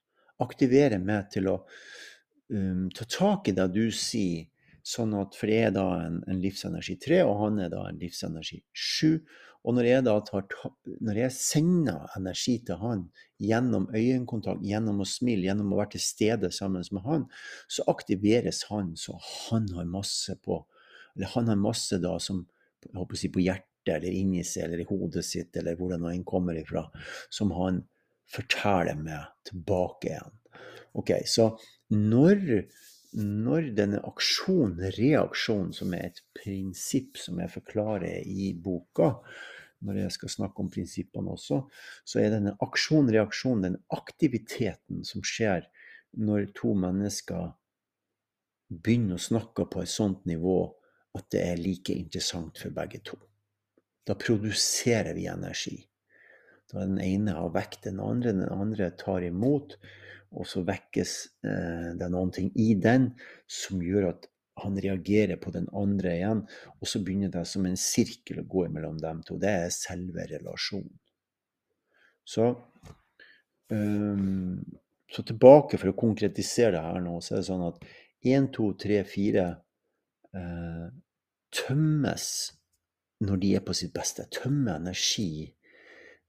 Aktiverer 0.44 1.00
meg 1.00 1.30
til 1.32 1.48
å 1.48 1.54
um, 2.52 2.88
ta 2.92 3.06
tak 3.08 3.48
i 3.48 3.56
det 3.56 3.68
du 3.72 3.86
sier, 3.96 4.50
sånn 4.82 5.14
at 5.14 5.36
for 5.38 5.48
jeg 5.48 5.70
er 5.70 5.76
da 5.76 5.86
en, 6.02 6.18
en 6.26 6.42
livsenergi 6.42 6.98
3, 7.00 7.22
og 7.24 7.38
han 7.44 7.62
er 7.64 7.72
da 7.72 7.86
en 7.88 8.00
livsenergi 8.02 8.60
7. 8.74 9.22
Og 9.62 9.76
når 9.76 9.86
jeg 9.86 10.04
tar, 10.26 10.46
når 11.06 11.20
jeg 11.20 11.34
sender 11.36 12.16
energi 12.18 12.56
til 12.66 12.80
han 12.80 13.04
gjennom 13.38 13.86
øyekontakt, 13.94 14.64
gjennom 14.66 15.04
å 15.04 15.06
smile, 15.06 15.46
gjennom 15.46 15.70
å 15.72 15.78
være 15.78 15.94
til 15.94 16.02
stede 16.02 16.50
sammen 16.54 16.82
med 16.90 17.06
han, 17.06 17.28
så 17.70 17.86
aktiveres 17.90 18.64
han 18.72 18.96
så 18.98 19.14
han 19.22 19.70
har 19.76 19.86
masse 19.86 20.34
på 20.42 20.64
Eller 21.16 21.32
han 21.34 21.50
har 21.50 21.60
masse 21.60 21.98
da 22.02 22.16
som 22.22 22.44
jeg 22.82 22.98
håper 22.98 23.16
å 23.16 23.20
si, 23.20 23.30
på 23.32 23.42
hjertet 23.44 23.96
eller 23.96 24.14
inni 24.14 24.44
seg 24.46 24.66
eller 24.66 24.82
i 24.82 24.86
hodet 24.88 25.24
sitt, 25.26 25.56
eller 25.58 25.76
hvor 25.78 25.92
det 25.92 26.00
nå 26.02 26.10
enn 26.10 26.26
kommer 26.26 26.58
ifra, 26.58 26.84
som 27.30 27.52
han 27.56 27.82
forteller 28.32 28.98
meg 28.98 29.30
tilbake 29.48 30.12
igjen. 30.12 30.38
Ok, 30.98 31.12
Så 31.26 31.48
når, 31.92 32.66
når 33.16 33.72
denne 33.76 34.02
aksjon, 34.08 34.76
reaksjon, 34.96 35.72
som 35.76 35.94
er 35.96 36.10
et 36.10 36.22
prinsipp 36.36 37.18
som 37.20 37.40
jeg 37.42 37.52
forklarer 37.52 38.22
i 38.28 38.52
boka, 38.54 39.14
når 39.82 40.04
jeg 40.04 40.14
skal 40.14 40.32
snakke 40.36 40.62
om 40.62 40.70
prinsippene 40.70 41.32
også, 41.32 41.62
så 42.06 42.20
er 42.22 42.30
denne 42.36 42.54
aksjon, 42.62 43.10
reaksjon, 43.10 43.64
den 43.64 43.80
aktiviteten 43.94 45.02
som 45.06 45.24
skjer 45.26 45.66
når 46.22 46.52
to 46.56 46.74
mennesker 46.78 47.50
begynner 48.72 49.18
å 49.18 49.26
snakke 49.26 49.66
på 49.68 49.82
et 49.82 49.90
sånt 49.90 50.22
nivå 50.28 50.60
at 51.18 51.28
det 51.34 51.42
er 51.44 51.60
like 51.60 51.94
interessant 51.94 52.58
for 52.60 52.74
begge 52.74 53.02
to. 53.04 53.18
Da 54.06 54.16
produserer 54.18 55.12
vi 55.14 55.28
energi. 55.30 55.76
Da 56.72 56.86
den 56.86 56.98
ene 57.04 57.36
har 57.36 57.52
vekt 57.54 57.84
den 57.86 58.00
andre, 58.00 58.32
den 58.32 58.48
andre 58.48 58.90
tar 58.98 59.24
imot, 59.26 59.76
og 60.32 60.48
så 60.48 60.62
vekkes 60.64 61.14
eh, 61.44 61.88
det 62.00 62.08
noen 62.10 62.32
ting 62.32 62.48
i 62.56 62.72
den 62.80 63.10
som 63.50 63.82
gjør 63.84 64.08
at 64.14 64.28
han 64.62 64.76
reagerer 64.80 65.36
på 65.40 65.52
den 65.52 65.68
andre 65.76 66.16
igjen, 66.16 66.42
og 66.80 66.88
så 66.88 67.00
begynner 67.04 67.32
det 67.32 67.44
som 67.48 67.66
en 67.68 67.78
sirkel 67.80 68.42
å 68.42 68.48
gå 68.48 68.66
mellom 68.72 68.98
dem 69.00 69.22
to. 69.26 69.38
Det 69.40 69.52
er 69.66 69.74
selve 69.74 70.26
relasjonen. 70.28 70.92
Så, 72.24 72.46
um, 73.72 74.60
så 75.10 75.24
tilbake 75.26 75.80
for 75.80 75.90
å 75.90 75.96
konkretisere 75.98 76.76
det 76.76 76.84
her 76.84 77.00
nå, 77.02 77.16
så 77.20 77.34
er 77.34 77.42
det 77.42 77.48
sånn 77.48 77.64
at 77.66 77.80
1, 78.22 78.52
2, 78.54 78.68
3, 78.84 79.00
4 79.08 79.46
uh, 80.36 80.88
tømmes 81.52 82.26
når 83.22 83.36
de 83.42 83.52
er 83.56 83.64
på 83.66 83.74
sitt 83.76 83.92
beste. 83.94 84.26
Tømmer 84.34 84.80
energi. 84.80 85.52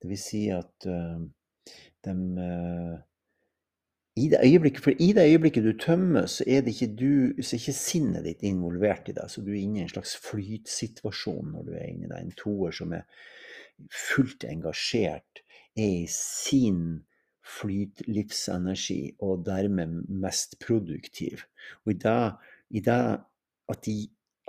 Det 0.02 0.10
vil 0.10 0.20
si 0.20 0.44
at 0.52 0.86
eh, 0.86 1.22
de 2.06 2.14
uh, 2.38 2.98
i 4.16 4.28
det 4.30 4.40
øyeblikket, 4.46 4.84
For 4.84 4.92
i 5.00 5.14
det 5.14 5.30
øyeblikket 5.30 5.64
du 5.64 5.78
tømmes, 5.78 6.32
så 6.32 6.44
er, 6.48 6.62
ikke 6.62 6.96
du, 6.96 7.42
så 7.42 7.56
er 7.56 7.60
ikke 7.60 7.74
sinnet 7.74 8.26
ditt 8.26 8.44
involvert 8.46 9.10
i 9.10 9.16
det. 9.16 9.26
Så 9.32 9.42
du 9.42 9.50
er 9.52 9.62
inne 9.62 9.80
i 9.80 9.86
en 9.88 9.90
slags 9.90 10.14
flytsituasjon 10.22 11.50
når 11.56 11.64
du 11.64 11.72
er 11.74 11.88
inne 11.88 12.06
i 12.06 12.12
det. 12.12 12.20
En 12.22 12.36
toer 12.38 12.76
som 12.78 12.94
er 12.94 13.08
fullt 13.90 14.46
engasjert, 14.46 15.42
er 15.76 16.04
i 16.04 16.08
sin 16.14 17.02
flytlivsenergi 17.58 19.16
og 19.20 19.46
dermed 19.48 20.04
mest 20.08 20.60
produktiv. 20.62 21.48
Og 21.86 21.96
i 21.96 21.98
det, 22.06 22.32
i 22.70 22.86
det 22.86 23.02
at, 23.74 23.84
de, 23.88 23.98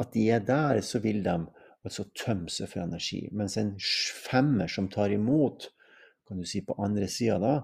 at 0.01 0.13
de 0.15 0.29
er 0.31 0.45
der, 0.45 0.81
så 0.85 1.01
vil 1.05 1.23
de 1.25 1.39
altså 1.85 2.07
tømme 2.17 2.53
seg 2.53 2.71
for 2.71 2.85
energi. 2.85 3.25
Mens 3.33 3.59
en 3.61 3.75
femmer 3.81 4.71
som 4.71 4.89
tar 4.93 5.13
imot, 5.15 5.69
kan 6.29 6.41
du 6.41 6.49
si 6.49 6.63
på 6.65 6.77
andre 6.81 7.09
sida 7.13 7.39
da, 7.43 7.55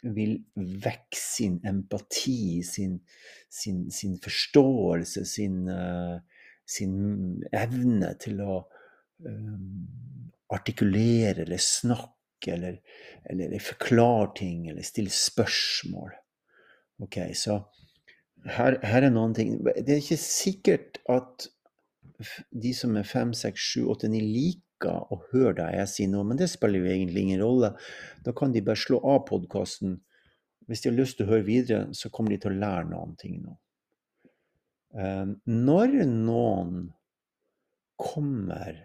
vil 0.00 0.38
vekke 0.56 1.18
sin 1.18 1.58
empati, 1.68 2.62
sin, 2.64 2.96
sin, 3.52 3.82
sin 3.92 4.16
forståelse, 4.22 5.26
sin, 5.28 5.66
uh, 5.68 6.16
sin, 6.64 6.94
evne 7.52 8.14
til 8.22 8.40
å 8.40 8.56
um, 9.26 9.84
artikulere 10.56 11.44
eller 11.44 11.60
snakke 11.60 12.54
eller, 12.54 12.80
eller, 13.28 13.58
forklare 13.60 14.30
ting 14.40 14.70
eller 14.70 14.86
stille 14.86 15.12
spørsmål. 15.12 16.16
Ok, 17.04 17.20
så 17.36 17.60
her, 18.48 18.78
her 18.86 19.06
er 19.06 19.12
noen 19.12 19.34
ting 19.36 19.58
Det 19.64 19.88
er 19.88 20.00
ikke 20.00 20.20
sikkert 20.20 21.00
at 21.10 21.48
de 22.50 22.72
som 22.76 22.96
er 23.00 23.08
fem, 23.08 23.32
seks, 23.36 23.64
sju, 23.72 23.86
åtte, 23.92 24.08
ni 24.12 24.20
liker 24.20 25.08
å 25.12 25.20
høre 25.30 25.54
deg 25.56 25.78
jeg 25.78 25.92
sier 25.92 26.10
noe, 26.12 26.26
men 26.28 26.36
det 26.40 26.50
spiller 26.52 26.84
jo 26.84 26.92
egentlig 26.92 27.22
ingen 27.24 27.40
rolle. 27.40 27.70
Da 28.24 28.34
kan 28.36 28.52
de 28.52 28.60
bare 28.64 28.80
slå 28.80 29.00
av 29.08 29.22
podkasten. 29.28 29.98
Hvis 30.68 30.84
de 30.84 30.90
har 30.90 30.98
lyst 30.98 31.16
til 31.16 31.26
å 31.26 31.32
høre 31.32 31.46
videre, 31.48 31.80
så 31.96 32.12
kommer 32.12 32.34
de 32.34 32.42
til 32.42 32.52
å 32.52 32.60
lære 32.60 32.90
noen 32.92 33.16
ting 33.20 33.40
nå. 33.40 33.56
Ehm, 35.00 35.34
når 35.48 35.96
noen 36.12 36.90
kommer 38.00 38.84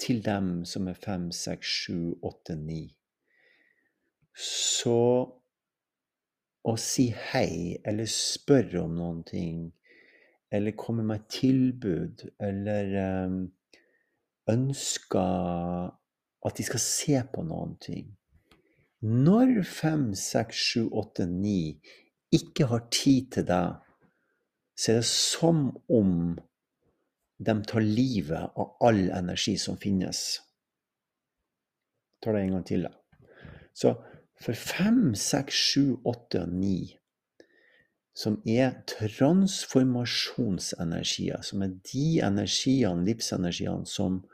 til 0.00 0.20
dem 0.24 0.64
som 0.68 0.90
er 0.90 0.98
fem, 0.98 1.30
seks, 1.34 1.70
sju, 1.86 1.98
åtte, 2.26 2.58
ni, 2.58 2.84
så 4.36 4.98
å 6.66 6.74
si 6.80 7.08
hei 7.30 7.76
eller 7.86 8.08
spørre 8.10 8.82
om 8.82 8.96
noen 8.98 9.22
ting 9.26 9.66
eller 10.50 10.76
komme 10.78 11.02
med 11.06 11.26
tilbud, 11.30 12.22
eller 12.40 12.92
um, 13.26 13.38
ønsker 14.50 15.90
at 16.46 16.58
de 16.58 16.66
skal 16.66 16.82
se 16.82 17.18
på 17.32 17.42
noen 17.46 17.74
ting. 17.82 18.12
Når 19.06 19.60
fem, 19.66 20.08
seks, 20.16 20.60
sju, 20.70 20.86
åtte, 20.94 21.26
ni 21.26 21.76
ikke 22.34 22.68
har 22.70 22.86
tid 22.94 23.32
til 23.36 23.46
deg, 23.48 23.82
så 24.76 24.92
er 24.92 25.00
det 25.00 25.08
som 25.10 25.68
om 25.92 26.36
de 27.36 27.54
tar 27.68 27.84
livet 27.84 28.56
av 28.56 28.76
all 28.86 29.08
energi 29.10 29.56
som 29.60 29.76
finnes. 29.80 30.22
Jeg 32.16 32.24
tar 32.24 32.36
det 32.36 32.44
en 32.46 32.54
gang 32.56 32.66
til. 32.66 32.86
Så 33.76 33.92
for 34.42 34.58
fem, 34.58 35.14
seks, 35.16 35.54
sju, 35.54 35.96
åtte 36.04 36.42
og 36.44 36.52
ni 36.52 36.98
som 38.16 38.38
er 38.48 38.80
transformasjonsenergier, 38.88 41.42
som 41.44 41.60
er 41.66 41.74
de 41.84 42.20
energiene, 42.24 43.04
livsenergiene, 43.04 43.84
som 43.84 44.24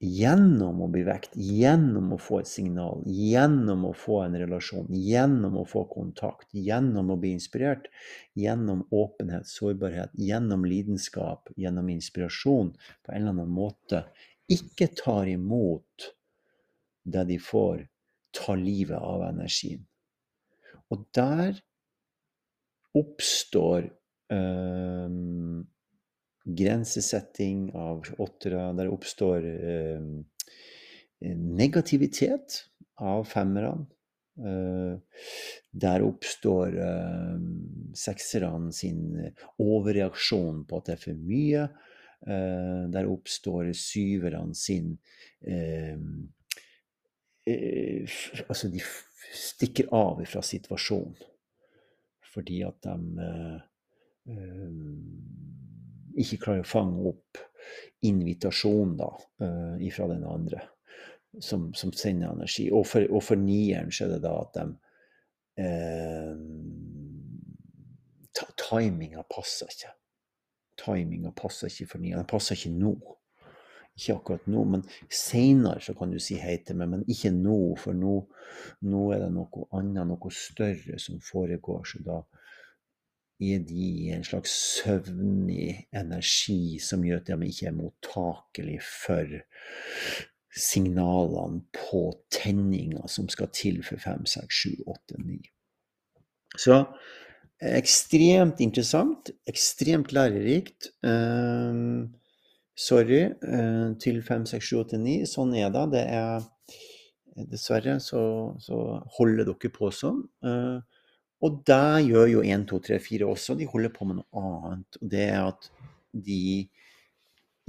gjennom 0.00 0.80
å 0.80 0.88
bli 0.88 1.02
vekt, 1.04 1.34
gjennom 1.34 2.14
å 2.14 2.18
få 2.22 2.38
et 2.40 2.48
signal, 2.48 3.02
gjennom 3.10 3.84
å 3.90 3.92
få 3.92 4.22
en 4.22 4.38
relasjon, 4.38 4.86
gjennom 4.94 5.58
å 5.60 5.64
få 5.68 5.84
kontakt, 5.90 6.48
gjennom 6.54 7.10
å 7.10 7.18
bli 7.20 7.34
inspirert, 7.34 7.90
gjennom 8.38 8.86
åpenhet, 8.94 9.50
sårbarhet, 9.50 10.14
gjennom 10.14 10.64
lidenskap, 10.64 11.50
gjennom 11.58 11.90
inspirasjon 11.92 12.70
på 12.78 13.12
en 13.12 13.18
eller 13.18 13.34
annen 13.34 13.50
måte, 13.50 14.06
ikke 14.50 14.88
tar 14.94 15.26
imot 15.34 16.14
det 17.02 17.24
de 17.34 17.38
får, 17.42 17.89
tar 18.36 18.58
livet 18.60 18.98
av 18.98 19.26
energien. 19.28 19.84
Og 20.90 21.04
der 21.14 21.60
oppstår 22.98 23.86
øh, 24.32 25.10
grensesetting 26.60 27.70
av 27.78 28.08
åttere. 28.18 28.66
Der 28.78 28.90
oppstår 28.90 29.46
øh, 29.46 30.10
negativitet 31.60 32.64
av 33.00 33.24
femmerne. 33.30 33.86
Eh, 34.40 34.96
der 35.70 36.02
oppstår 36.06 36.74
eh, 36.80 37.38
sekserne 37.98 38.72
sin 38.72 39.04
overreaksjon 39.60 40.64
på 40.68 40.80
at 40.80 40.90
det 40.90 40.96
er 40.96 41.04
for 41.04 41.24
mye. 41.30 41.68
Eh, 42.26 42.82
der 42.92 43.10
oppstår 43.10 43.72
syverne 43.76 44.56
sin 44.56 44.94
eh, 45.44 45.96
Altså, 48.48 48.70
de 48.72 48.82
stikker 49.34 49.90
av 49.94 50.22
fra 50.26 50.42
situasjonen 50.44 51.18
fordi 52.30 52.60
at 52.62 52.86
de 52.86 53.26
ikke 56.20 56.38
klarer 56.44 56.62
å 56.62 56.68
fange 56.68 57.08
opp 57.10 57.40
invitasjonen 58.06 58.94
da, 59.00 59.08
eh, 59.42 59.88
fra 59.94 60.06
den 60.10 60.22
andre 60.24 60.60
som, 61.38 61.74
som, 61.74 61.92
sender 61.92 62.32
energi. 62.32 62.70
Og 62.72 62.86
for, 62.86 63.06
og 63.10 63.22
for 63.24 63.40
nieren 63.40 63.92
så 63.94 64.06
er 64.06 64.14
det 64.14 64.22
da 64.24 64.34
at 64.40 64.58
de 64.58 64.66
eh, 65.64 66.34
Timinga 68.70 69.24
passer 69.28 69.70
ikke. 69.72 69.90
Timinga 70.80 71.32
passer 71.36 71.68
ikke 71.68 71.88
for 71.90 72.02
nieren. 72.02 72.22
Den 72.22 72.30
passer 72.30 72.56
ikke 72.56 72.72
nå. 72.72 72.94
Ikke 74.00 74.16
akkurat 74.16 74.46
nå, 74.48 74.64
men 74.64 74.84
seinere 75.12 75.82
så 75.84 75.92
kan 75.98 76.12
du 76.12 76.16
si 76.22 76.38
hei 76.40 76.56
til 76.64 76.78
meg, 76.80 76.88
men 76.94 77.02
ikke 77.10 77.34
nå, 77.36 77.58
for 77.82 77.96
nå, 77.96 78.14
nå 78.88 79.02
er 79.12 79.26
det 79.26 79.32
noe 79.34 79.66
annet, 79.76 80.06
noe 80.08 80.32
større 80.32 80.96
som 81.02 81.20
foregår. 81.20 81.84
Så 81.90 82.00
da, 82.06 82.22
er 83.40 83.62
de 83.64 83.86
i 84.06 84.10
en 84.12 84.24
slags 84.24 84.52
søvnig 84.80 85.86
energi 85.96 86.78
som 86.82 87.04
gjør 87.04 87.22
at 87.22 87.30
de 87.30 87.48
ikke 87.48 87.70
er 87.70 87.76
mottakelig 87.76 88.80
for 88.84 89.38
signalene 90.50 91.62
på 91.76 92.02
tenninga 92.34 93.06
som 93.08 93.30
skal 93.32 93.48
til 93.54 93.80
for 93.86 94.02
5, 94.02 94.26
6, 94.28 94.60
7, 94.64 94.84
8, 94.92 95.20
9. 95.24 95.40
Så 96.58 96.78
ekstremt 97.60 98.60
interessant, 98.64 99.30
ekstremt 99.48 100.12
lærerikt. 100.16 100.90
Uh, 101.04 102.08
sorry 102.80 103.24
uh, 103.28 103.92
til 104.00 104.22
5, 104.24 104.46
6, 104.54 104.70
7, 104.72 104.78
8, 104.84 105.00
9. 105.04 105.16
Sånn 105.28 105.54
er 105.58 105.72
det. 105.74 105.84
Det 105.96 106.06
er 106.20 106.48
Dessverre 107.50 107.94
så, 108.02 108.22
så 108.60 108.78
holder 109.16 109.46
dere 109.48 109.70
på 109.72 109.90
sånn. 109.94 110.24
Uh, 110.44 110.80
og 111.46 111.62
det 111.68 112.10
gjør 112.10 112.26
jo 112.34 112.42
1, 112.44 112.66
2, 112.68 112.80
3, 112.90 112.98
4 113.04 113.28
også. 113.30 113.56
De 113.56 113.68
holder 113.70 113.92
på 113.94 114.08
med 114.08 114.20
noe 114.20 114.44
annet. 114.44 114.98
Og 115.00 115.12
det 115.12 115.26
er 115.28 115.46
at 115.46 115.70
de 116.12 116.42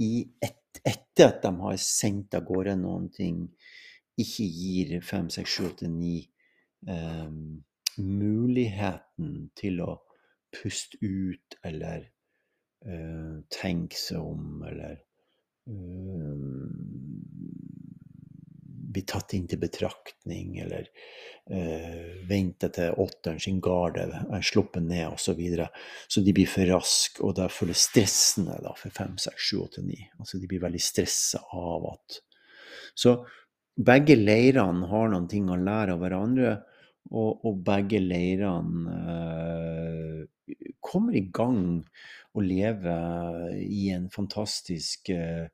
et, 0.02 0.58
etter 0.84 1.28
at 1.28 1.44
de 1.44 1.52
har 1.62 1.78
sendt 1.80 2.36
av 2.36 2.44
gårde 2.48 2.74
noen 2.80 3.08
ting, 3.14 3.44
ikke 4.20 4.44
gir 4.44 4.96
5, 5.00 5.30
6, 5.38 5.56
7, 5.56 5.68
8, 5.70 5.92
9 5.92 6.16
um, 6.90 7.62
muligheten 8.02 9.32
til 9.58 9.80
å 9.84 9.94
puste 10.52 10.98
ut 11.00 11.56
eller 11.64 12.10
uh, 12.86 13.40
tenke 13.52 13.98
seg 13.98 14.20
om 14.20 14.62
eller 14.68 15.00
bli 18.92 19.02
tatt 19.08 19.34
inn 19.36 19.46
til 19.48 19.60
betraktning, 19.62 20.56
eller 20.62 20.88
eh, 21.50 22.24
vente 22.28 22.68
til 22.74 22.98
åtteren 23.02 23.40
sin 23.40 23.60
garde 23.64 24.04
er 24.04 24.44
sluppet 24.44 24.84
ned, 24.84 25.06
osv. 25.14 25.24
Så, 25.24 25.36
videre. 25.38 25.68
så 26.08 26.24
de 26.24 26.34
blir 26.36 26.50
for 26.50 26.68
raske, 26.68 27.22
og 27.24 27.36
derfor 27.38 27.68
er 27.68 27.72
det 27.72 27.82
stressende 27.82 28.58
da, 28.64 28.74
for 28.78 28.94
fem, 28.94 29.16
seks, 29.22 29.48
sju, 29.48 29.62
åtte, 29.64 29.84
ni. 29.86 29.98
Altså 30.18 30.40
de 30.42 30.50
blir 30.50 30.62
veldig 30.64 30.82
stressa 30.82 31.42
av 31.58 31.88
at 31.94 32.20
Så 32.98 33.14
begge 33.72 34.18
leirene 34.18 34.88
har 34.90 35.08
noen 35.08 35.28
ting 35.30 35.48
å 35.48 35.56
lære 35.56 35.94
av 35.94 36.02
hverandre, 36.02 36.58
og, 37.10 37.44
og 37.44 37.62
begge 37.66 38.00
leirene 38.02 38.94
eh, 39.14 40.62
kommer 40.82 41.16
i 41.16 41.26
gang 41.34 41.82
og 42.32 42.46
lever 42.46 43.58
i 43.62 43.88
en 43.94 44.08
fantastisk 44.12 45.10
eh, 45.14 45.50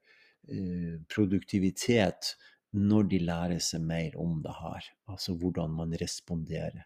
eh 0.49 0.95
produktivitet 1.13 2.35
når 2.73 3.09
de 3.11 3.19
lærer 3.25 3.61
seg 3.65 3.83
mer 3.85 4.17
om 4.21 4.39
det 4.45 4.55
her, 4.61 4.85
altså 5.09 5.35
hvordan 5.41 5.73
man 5.73 5.95
responderer. 6.01 6.85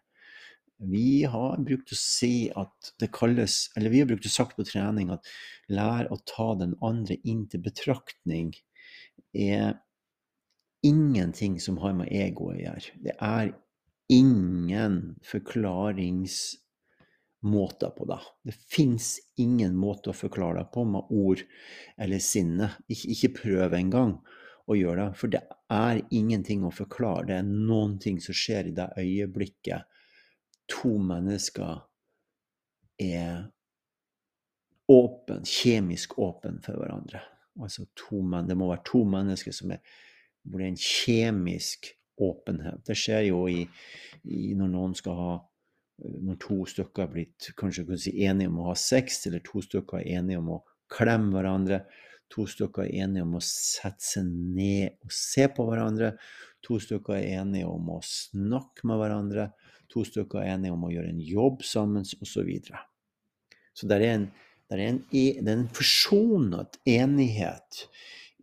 Vi 0.83 1.23
har 1.29 1.59
brukt 1.63 1.91
å 1.93 1.97
si 1.97 2.49
at 2.59 2.93
det 2.99 3.11
kalles, 3.15 3.69
eller 3.77 3.91
vi 3.91 4.01
har 4.01 4.09
brukt 4.09 4.27
å 4.27 4.31
sagt 4.31 4.57
på 4.57 4.65
trening 4.67 5.11
at 5.13 5.27
lær 5.71 6.09
å 6.11 6.19
ta 6.27 6.53
den 6.59 6.75
andre 6.83 7.19
inn 7.23 7.45
til 7.51 7.63
betraktning 7.63 8.53
er 9.33 9.77
ingenting 10.83 11.59
som 11.63 11.77
har 11.83 11.95
med 11.95 12.11
ego 12.11 12.51
å 12.51 12.57
gjøre. 12.57 12.95
Det 12.99 13.15
er 13.15 13.53
ingen 14.13 15.15
forklaringsmåter 15.25 17.89
på 17.97 18.03
det. 18.11 18.21
Det 18.43 18.55
fins 18.75 19.07
ingen 19.41 19.75
måte 19.79 20.09
å 20.11 20.17
forklare 20.17 20.57
det 20.61 20.71
på 20.75 20.81
med 20.87 21.03
ord 21.09 21.39
eller 21.97 22.19
sinne. 22.23 22.67
Ikke, 22.87 23.07
ikke 23.15 23.35
prøv 23.41 23.69
engang 23.79 24.13
å 24.69 24.73
gjøre 24.77 25.01
det. 25.01 25.09
For 25.19 25.27
det 25.33 25.43
er 25.73 25.95
ingenting 26.13 26.61
å 26.67 26.71
forklare. 26.73 27.27
Det 27.31 27.37
er 27.41 27.49
noen 27.49 27.93
ting 28.03 28.17
som 28.23 28.35
skjer 28.37 28.63
i 28.69 28.77
det 28.77 28.89
øyeblikket 28.99 29.81
to 30.71 30.91
mennesker 31.01 31.73
er 33.01 33.49
åpen, 34.91 35.43
kjemisk 35.47 36.17
åpen 36.21 36.59
for 36.63 36.73
hverandre. 36.79 37.21
Altså 37.61 37.85
to 37.97 38.21
menn, 38.21 38.47
Det 38.47 38.57
må 38.57 38.69
være 38.69 38.85
to 38.85 39.03
mennesker 39.05 39.53
som 39.53 39.71
er, 39.71 39.81
hvor 40.43 40.59
det 40.59 40.65
er 40.65 40.73
en 40.73 40.79
kjemisk 40.79 41.93
åpenhet. 42.21 42.83
Det 42.85 42.97
skjer 42.97 43.27
jo 43.29 43.45
i, 43.49 43.63
i 44.29 44.53
når 44.57 44.71
noen 44.73 44.95
skal 44.97 45.19
ha 45.19 45.33
når 46.03 46.37
to 46.41 46.55
stykker 46.67 47.03
er 47.03 47.11
blitt 47.11 47.51
kanskje 47.57 47.83
kan 47.87 47.99
si, 48.01 48.15
enige 48.25 48.49
om 48.49 48.63
å 48.63 48.71
ha 48.71 48.77
sex, 48.79 49.21
eller 49.29 49.43
to 49.45 49.61
stykker 49.61 49.99
er 50.01 50.17
enige 50.17 50.41
om 50.41 50.49
å 50.55 50.63
klemme 50.91 51.35
hverandre, 51.35 51.83
To 52.33 52.47
stykker 52.49 52.87
er 52.87 53.03
enige 53.05 53.25
om 53.27 53.35
å 53.37 53.43
sette 53.45 54.01
seg 54.01 54.25
ned 54.25 54.95
og 55.05 55.13
se 55.13 55.45
på 55.53 55.65
hverandre. 55.67 56.15
To 56.65 56.79
stykker 56.81 57.19
er 57.19 57.41
enige 57.43 57.69
om 57.69 57.91
å 57.93 57.99
snakke 58.07 58.87
med 58.89 59.01
hverandre. 59.01 59.49
To 59.93 60.05
stykker 60.07 60.41
er 60.41 60.55
enige 60.55 60.73
om 60.73 60.87
å 60.87 60.89
gjøre 60.93 61.11
en 61.13 61.21
jobb 61.21 61.61
sammen, 61.67 62.07
osv. 62.07 62.25
Så, 62.31 62.45
videre. 62.47 62.81
så 63.77 63.89
det 63.89 63.99
er 63.99 64.07
en, 64.15 64.25
det 64.65 64.79
er 64.79 64.85
en, 64.87 65.01
en 65.53 65.67
forsonet 65.75 66.79
enighet 66.89 67.83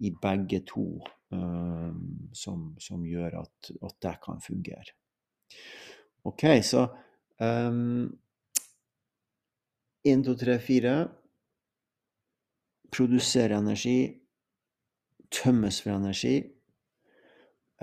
i 0.06 0.12
begge 0.22 0.62
to 0.68 0.86
som, 1.30 2.64
som, 2.82 3.04
gjør 3.06 3.36
at, 3.42 3.70
at, 3.70 3.94
det 4.02 4.16
kan 4.24 4.40
fungere. 4.42 4.96
OK, 6.26 6.44
så 6.66 6.86
um, 7.38 8.08
1, 10.02 10.24
2, 10.26 10.34
3, 10.42 10.58
4 10.66 10.94
produsere 12.90 13.58
energi, 13.62 13.98
tømmes 15.30 15.78
for 15.84 15.94
energi, 15.94 16.34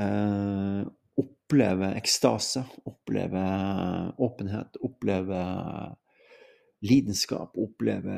uh, 0.03 0.83
oppleve 1.17 1.93
ekstase, 1.95 2.65
oppleve 2.91 3.43
åpenhet, 4.27 4.75
oppleve 4.83 5.39
lidenskap, 6.85 7.55
oppleve 7.57 8.17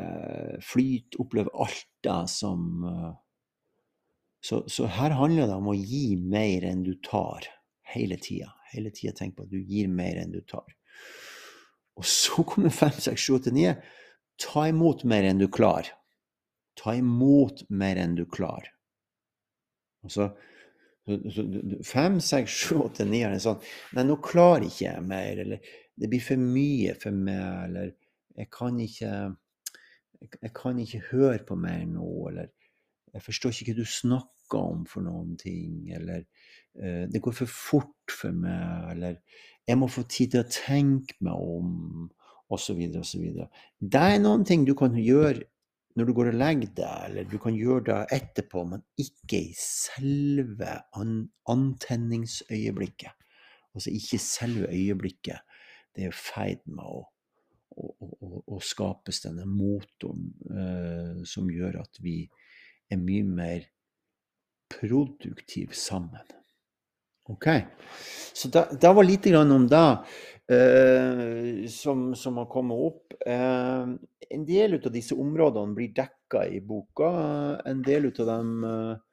flyt, 0.65 1.15
oppleve 1.21 1.53
alt 1.53 1.85
det 2.03 2.23
som 2.31 2.83
eh, 2.83 3.11
så, 4.41 4.63
så, 4.71 4.87
her 4.87 5.15
handler 5.19 5.49
det 5.49 5.55
om 5.57 5.69
å 5.71 5.75
gi 5.75 6.15
mer 6.15 6.63
enn 6.69 6.83
du 6.85 6.93
tar, 7.03 7.47
hele 7.93 8.17
tida. 8.21 8.53
Hele 8.71 8.91
tida 8.95 9.15
tenk 9.17 9.35
på 9.35 9.47
at 9.47 9.51
du 9.51 9.59
gir 9.59 9.89
mer 9.91 10.19
enn 10.21 10.31
du 10.31 10.39
tar. 10.47 10.67
Og 11.99 12.07
så 12.07 12.43
kommer 12.49 12.73
5, 12.73 12.99
6, 13.09 13.25
7, 13.25 13.33
8, 13.39 13.55
9. 13.57 13.73
Ta 14.39 14.67
imot 14.71 15.03
mer 15.09 15.27
enn 15.27 15.41
du 15.41 15.49
klarer. 15.51 15.91
Ta 16.79 16.95
imot 16.95 17.65
mer 17.69 17.99
enn 17.99 18.15
du 18.15 18.23
klarer. 18.29 18.71
Altså, 20.05 20.29
fem, 21.85 22.19
seks, 22.19 22.51
sju, 22.51 22.77
åtte, 22.85 23.05
ni 23.05 23.23
er 23.25 23.33
det 23.33 23.41
sånn 23.43 23.59
Nei, 23.97 24.05
nå 24.07 24.19
klarer 24.23 24.67
ikke 24.67 24.85
jeg 24.85 25.05
mer. 25.07 25.41
Eller 25.43 25.73
det 25.99 26.09
blir 26.11 26.23
for 26.23 26.41
mye 26.41 26.95
for 26.99 27.15
meg. 27.15 27.69
Eller 27.69 27.93
jeg 28.37 28.51
kan 28.53 28.79
ikke 28.83 29.13
jeg 30.19 30.51
kan 30.55 30.79
ikke 30.79 31.05
høre 31.11 31.43
på 31.47 31.57
mer 31.59 31.85
nå. 31.89 32.09
Eller 32.31 32.51
Jeg 33.13 33.25
forstår 33.25 33.53
ikke 33.53 33.73
hva 33.73 33.81
du 33.81 33.89
snakker 33.89 34.59
om 34.59 34.85
for 34.89 35.05
noen 35.05 35.35
ting. 35.39 35.89
Eller 35.95 36.23
eh, 36.79 37.05
det 37.11 37.21
går 37.23 37.35
for 37.41 37.51
fort 37.51 38.15
for 38.21 38.35
meg. 38.35 38.89
Eller 38.95 39.19
jeg 39.69 39.79
må 39.79 39.89
få 39.91 40.05
tid 40.09 40.35
til 40.35 40.43
å 40.43 40.51
tenke 40.53 41.17
meg 41.25 41.37
om. 41.57 42.09
Og 42.49 42.57
så 42.57 42.73
videre 42.73 43.03
og 43.03 43.09
så 43.09 43.21
videre. 43.21 43.49
Det 43.77 44.01
er 44.01 44.21
noen 44.23 44.41
ting 44.47 44.63
du 44.65 44.73
kan 44.77 44.95
gjøre 44.97 45.45
når 45.99 46.07
du 46.07 46.13
går 46.15 46.29
og 46.31 46.37
legger 46.39 46.69
deg, 46.77 46.97
eller 47.09 47.25
du 47.27 47.37
kan 47.41 47.55
gjøre 47.57 47.83
det 47.89 48.19
etterpå, 48.19 48.61
men 48.71 48.83
ikke 49.01 49.39
i 49.49 49.53
selve 49.57 50.75
an 50.95 51.15
antenningsøyeblikket. 51.49 53.15
Altså 53.75 53.93
ikke 53.93 54.19
selve 54.23 54.69
øyeblikket. 54.71 55.41
Det 55.95 56.05
er 56.05 56.13
i 56.13 56.15
ferd 56.15 56.61
med 56.69 56.85
å, 56.85 57.01
å, 57.75 57.89
å, 57.89 58.29
å, 58.55 58.59
skapes 58.63 59.21
denne 59.25 59.47
motoren 59.49 60.29
eh, 60.53 61.19
som 61.27 61.49
gjør 61.51 61.81
at 61.83 61.99
vi 62.03 62.21
er 62.89 63.01
mye 63.01 63.25
mer 63.25 63.67
produktive 64.69 65.73
sammen. 65.77 66.25
Ok, 67.29 67.47
Så 68.33 68.49
det, 68.49 68.93
var 68.93 69.03
lite 69.03 69.29
grann 69.29 69.51
om 69.51 69.67
det 69.69 69.97
eh, 70.49 71.67
som, 71.69 72.15
som, 72.15 72.37
har 72.37 72.47
kommet 72.49 72.77
opp. 72.77 73.13
Eh, 73.25 73.91
en 74.29 74.45
del 74.45 74.79
av 74.79 74.89
disse 74.93 75.13
områdene 75.13 75.77
blir 75.77 75.93
dekka 75.93 76.47
i 76.49 76.57
boka. 76.61 77.11
En 77.69 77.83
del 77.85 78.09
av 78.09 78.25
dem 78.31 78.65
eh, 78.65 79.05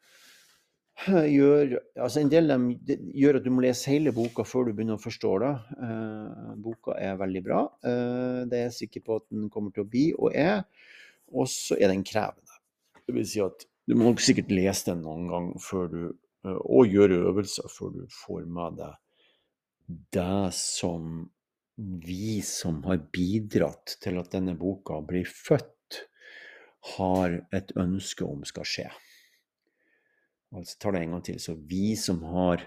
gjør 1.36 1.76
altså 2.00 2.22
En 2.22 2.32
del 2.32 2.48
av 2.48 2.56
dem 2.56 2.96
gjør 3.20 3.40
at 3.40 3.44
du 3.44 3.52
må 3.52 3.66
lese 3.66 3.92
hele 3.92 4.14
boka 4.16 4.46
før 4.48 4.70
du 4.70 4.72
begynner 4.72 4.96
å 4.96 5.02
forstå 5.02 5.34
det. 5.44 5.52
Eh, 5.88 6.50
boka 6.64 6.96
er 6.96 7.20
veldig 7.20 7.44
bra. 7.44 7.62
Eh, 7.84 8.40
det 8.48 8.62
er 8.62 8.68
jeg 8.70 8.78
sikker 8.80 9.04
på 9.04 9.20
at 9.20 9.28
den 9.28 9.50
kommer 9.52 9.76
til 9.76 9.84
å 9.84 9.90
bli, 9.92 10.08
og 10.16 10.32
er. 10.32 10.64
Og 11.36 11.50
så 11.52 11.76
er 11.76 11.92
den 11.92 12.06
krevende. 12.06 12.45
Det 13.06 13.14
vil 13.14 13.26
si 13.28 13.42
at 13.44 13.66
du 13.86 13.94
må 13.94 14.10
nok 14.10 14.22
sikkert 14.22 14.50
lese 14.50 14.90
den 14.90 15.04
noen 15.06 15.28
gang 15.30 15.50
før 15.62 15.90
du, 15.92 16.02
eh, 16.46 16.60
og 16.60 16.90
gjøre 16.90 17.22
øvelser 17.30 17.70
før 17.70 17.94
du 17.94 18.06
får 18.24 18.46
med 18.50 18.80
deg 18.82 19.02
det 19.86 20.52
som 20.52 21.30
vi 21.76 22.40
som 22.42 22.82
har 22.88 23.02
bidratt 23.12 23.98
til 24.02 24.18
at 24.20 24.32
denne 24.32 24.56
boka 24.58 24.98
blir 25.06 25.28
født, 25.28 25.72
har 26.96 27.40
et 27.54 27.72
ønske 27.76 28.24
om 28.24 28.44
skal 28.46 28.66
skje. 28.66 28.86
Altså 30.54 30.78
tar 30.80 30.94
det 30.94 31.02
en 31.02 31.16
gang 31.16 31.24
til. 31.26 31.38
Så 31.42 31.56
vi 31.58 31.96
som 31.98 32.22
har 32.30 32.62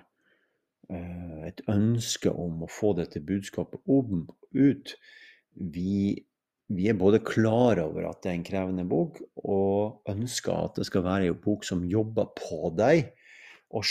uh, 0.92 1.42
et 1.48 1.62
ønske 1.72 2.32
om 2.32 2.66
å 2.66 2.72
få 2.72 2.94
dette 3.00 3.24
budskapet 3.24 3.82
om, 3.88 4.28
ut, 4.54 4.96
vi 5.56 6.26
vi 6.70 6.90
er 6.90 6.98
både 6.98 7.22
klar 7.26 7.80
over 7.82 8.12
at 8.12 8.22
det 8.24 8.32
er 8.32 8.38
en 8.38 8.46
krevende 8.46 8.86
bok, 8.90 9.18
og 9.42 10.10
ønsker 10.10 10.54
at 10.54 10.78
det 10.78 10.86
skal 10.90 11.06
være 11.06 11.32
en 11.32 11.40
bok 11.42 11.66
som 11.66 11.86
jobber 11.90 12.30
på 12.38 12.70
deg, 12.78 13.10
og 13.74 13.86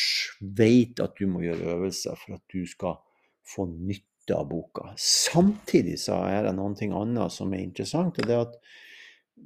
vet 0.59 1.03
at 1.03 1.19
du 1.19 1.27
må 1.31 1.43
gjøre 1.45 1.75
øvelser 1.75 2.19
for 2.19 2.39
at 2.39 2.55
du 2.55 2.63
skal 2.67 2.99
få 3.47 3.67
nytte 3.71 4.35
av 4.37 4.49
boka. 4.51 4.93
Samtidig 5.01 5.97
så 6.03 6.21
er 6.29 6.47
det 6.47 6.55
noe 6.57 6.75
annet 6.75 7.35
som 7.35 7.55
er 7.55 7.65
interessant, 7.65 8.19
og 8.19 8.29
det 8.29 8.37
er 8.37 8.47
at 8.47 8.57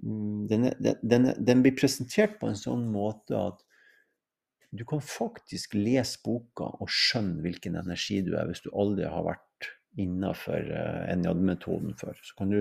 mm, 0.03 0.39
den, 0.51 0.71
den, 1.01 1.29
den 1.37 1.65
blir 1.65 1.77
presentert 1.79 2.39
på 2.41 2.51
en 2.51 2.59
sånn 2.59 2.89
måte 2.93 3.39
at 3.39 3.61
du 4.73 4.87
kan 4.89 5.03
faktisk 5.05 5.75
lese 5.77 6.21
boka 6.25 6.71
og 6.81 6.89
skjønne 6.89 7.45
hvilken 7.45 7.77
energi 7.77 8.23
du 8.25 8.33
er, 8.33 8.49
hvis 8.49 8.65
du 8.65 8.71
aldri 8.73 9.05
har 9.09 9.25
vært 9.27 9.45
innenfor 10.01 10.69
uh, 10.73 11.05
Enjad-metoden 11.13 11.97
før. 12.01 12.19
Så 12.25 12.37
kan 12.39 12.53
du 12.53 12.61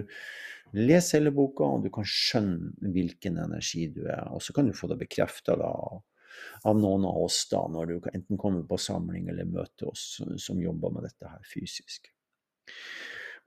lese 0.78 1.18
hele 1.18 1.34
boka, 1.36 1.68
og 1.68 1.86
du 1.86 1.92
kan 1.94 2.08
skjønne 2.08 2.92
hvilken 2.96 3.40
energi 3.44 3.88
du 3.92 4.06
er. 4.08 4.26
Og 4.32 4.44
så 4.44 4.56
kan 4.56 4.70
du 4.70 4.78
få 4.78 4.92
det 4.92 5.00
bekrefta 5.02 5.58
av 5.60 6.78
noen 6.78 7.06
av 7.08 7.22
oss 7.26 7.44
da, 7.52 7.62
når 7.72 7.92
du 7.92 8.10
enten 8.14 8.40
kommer 8.40 8.64
på 8.68 8.80
samling 8.80 9.30
eller 9.32 9.50
møter 9.50 9.92
oss 9.92 10.22
som 10.40 10.62
jobber 10.62 10.94
med 10.96 11.08
dette 11.10 11.28
her 11.28 11.48
fysisk. 11.48 12.12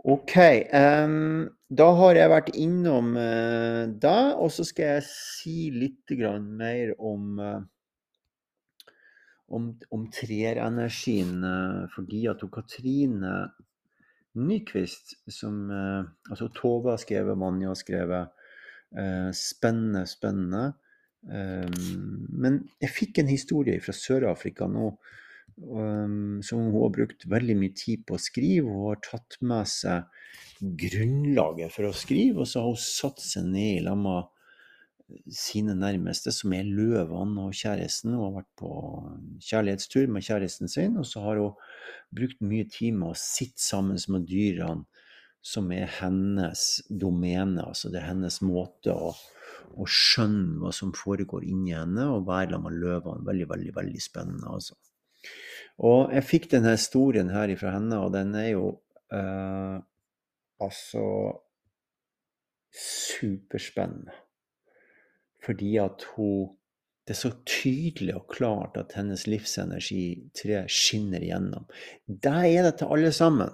Ok, 0.04 0.34
um, 0.74 1.46
da 1.72 1.86
har 1.96 2.18
jeg 2.18 2.28
vært 2.28 2.50
innom 2.60 3.14
uh, 3.16 3.86
det, 3.88 4.24
og 4.36 4.50
så 4.52 4.66
skal 4.68 4.98
jeg 4.98 5.06
si 5.08 5.58
litt 5.72 6.12
mer 6.44 6.92
om 6.98 7.38
uh, 7.40 7.62
om, 9.54 9.68
om 9.92 10.04
treerenergien, 10.10 11.44
fordi 11.94 12.24
at 12.30 12.42
Katrine 12.52 13.34
Nyquist, 14.34 15.14
som 15.30 15.68
eh, 15.70 16.06
altså 16.30 16.48
Tove 16.54 16.94
har 16.94 17.02
skrevet, 17.02 17.38
Manja 17.38 17.70
har 17.70 17.78
skrevet. 17.78 18.46
Eh, 18.94 19.30
spennende, 19.38 20.04
spennende. 20.10 20.64
Eh, 21.30 21.68
men 22.34 22.62
jeg 22.82 22.94
fikk 22.94 23.22
en 23.22 23.30
historie 23.30 23.82
fra 23.84 23.94
Sør-Afrika 23.96 24.70
nå 24.70 24.94
som 25.54 26.62
hun 26.64 26.72
har 26.74 26.88
brukt 26.90 27.28
veldig 27.30 27.54
mye 27.60 27.74
tid 27.78 28.00
på 28.08 28.16
å 28.16 28.18
skrive. 28.18 28.66
Hun 28.66 28.88
har 28.88 28.98
tatt 29.04 29.36
med 29.46 29.68
seg 29.70 30.08
grunnlaget 30.82 31.70
for 31.70 31.86
å 31.86 31.94
skrive, 31.94 32.42
og 32.42 32.48
så 32.50 32.64
har 32.64 32.72
hun 32.72 32.80
satt 32.80 33.22
seg 33.22 33.46
ned 33.52 33.76
i 33.76 33.84
lag 33.84 34.00
med 34.00 34.33
sine 35.28 35.74
nærmeste, 35.76 36.32
som 36.32 36.52
er 36.56 36.66
løvene 36.66 37.48
og 37.48 37.56
kjæresten. 37.56 38.14
Hun 38.14 38.24
har 38.24 38.34
vært 38.38 38.50
på 38.60 38.70
kjærlighetstur 39.44 40.10
med 40.12 40.24
kjæresten 40.24 40.70
sin, 40.70 40.96
og 41.00 41.06
så 41.08 41.24
har 41.26 41.40
hun 41.42 41.58
brukt 42.14 42.40
mye 42.44 42.66
tid 42.70 42.96
med 42.96 43.12
å 43.12 43.18
sitte 43.18 43.62
sammen 43.62 44.00
med 44.14 44.28
dyrene 44.30 44.86
som 45.44 45.68
er 45.76 45.90
hennes 46.00 46.82
domene. 46.88 47.66
Altså 47.68 47.92
det 47.92 48.00
er 48.00 48.10
hennes 48.14 48.40
måte 48.44 48.94
å, 48.96 49.12
å 49.76 49.88
skjønne 49.88 50.62
hva 50.62 50.72
som 50.72 50.94
foregår 50.96 51.44
inni 51.44 51.76
henne, 51.76 52.08
og 52.08 52.28
være 52.30 52.56
sammen 52.56 52.72
med 52.72 52.80
løvene. 52.86 53.28
Veldig, 53.28 53.48
veldig, 53.52 53.76
veldig 53.76 54.02
spennende, 54.02 54.56
altså. 54.56 54.78
Og 55.84 56.12
jeg 56.14 56.28
fikk 56.28 56.52
denne 56.52 56.76
historien 56.76 57.32
her 57.34 57.50
fra 57.58 57.74
henne, 57.74 57.98
og 57.98 58.12
den 58.14 58.30
er 58.38 58.52
jo 58.54 58.68
eh, 59.12 59.78
altså 60.62 61.06
superspennende. 62.74 64.23
Fordi 65.44 65.76
at 65.82 66.06
hun 66.14 66.52
det 67.04 67.12
er 67.12 67.18
så 67.18 67.30
tydelig 67.44 68.14
og 68.16 68.30
klart 68.32 68.78
at 68.80 68.94
hennes 68.96 69.26
livsenergi 69.28 70.30
tre 70.40 70.62
skinner 70.72 71.20
igjennom. 71.20 71.66
Der 72.08 72.46
er 72.48 72.64
det 72.64 72.78
til 72.80 72.94
alle 72.96 73.10
sammen. 73.12 73.50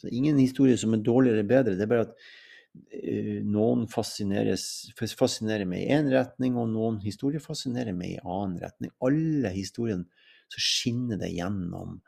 Så 0.00 0.08
ingen 0.08 0.38
historie 0.40 0.78
som 0.80 0.94
er 0.96 1.02
dårligere 1.04 1.42
eller 1.42 1.50
bedre. 1.50 1.74
Det 1.76 1.84
er 1.84 1.90
bare 1.90 2.06
at 2.06 2.14
uh, 2.16 3.42
noen 3.44 3.84
fascinerer 3.92 5.68
meg 5.68 5.82
i 5.82 5.90
én 5.92 6.08
retning, 6.12 6.56
og 6.56 6.72
noen 6.72 6.96
historier 7.04 7.44
fascinerer 7.44 7.92
meg 7.96 8.14
i 8.14 8.22
annen 8.22 8.56
retning. 8.64 8.94
Alle 9.04 9.52
historiene 9.52 10.08
så 10.48 10.62
skinner 10.62 11.20
det 11.20 11.34
gjennom 11.34 11.98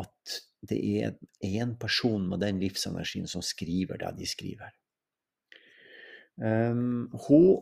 at 0.00 0.40
det 0.64 0.80
er 1.04 1.14
én 1.44 1.76
person 1.76 2.24
med 2.30 2.40
den 2.40 2.64
livsenergien 2.64 3.28
som 3.28 3.44
skriver 3.44 4.00
det 4.00 4.16
de 4.22 4.28
skriver. 4.30 4.72
Um, 6.40 7.12
hun 7.28 7.60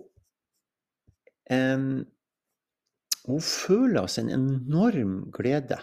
hun 1.51 3.41
føler 3.43 4.01
altså 4.03 4.23
en 4.23 4.31
enorm 4.35 5.17
glede 5.35 5.79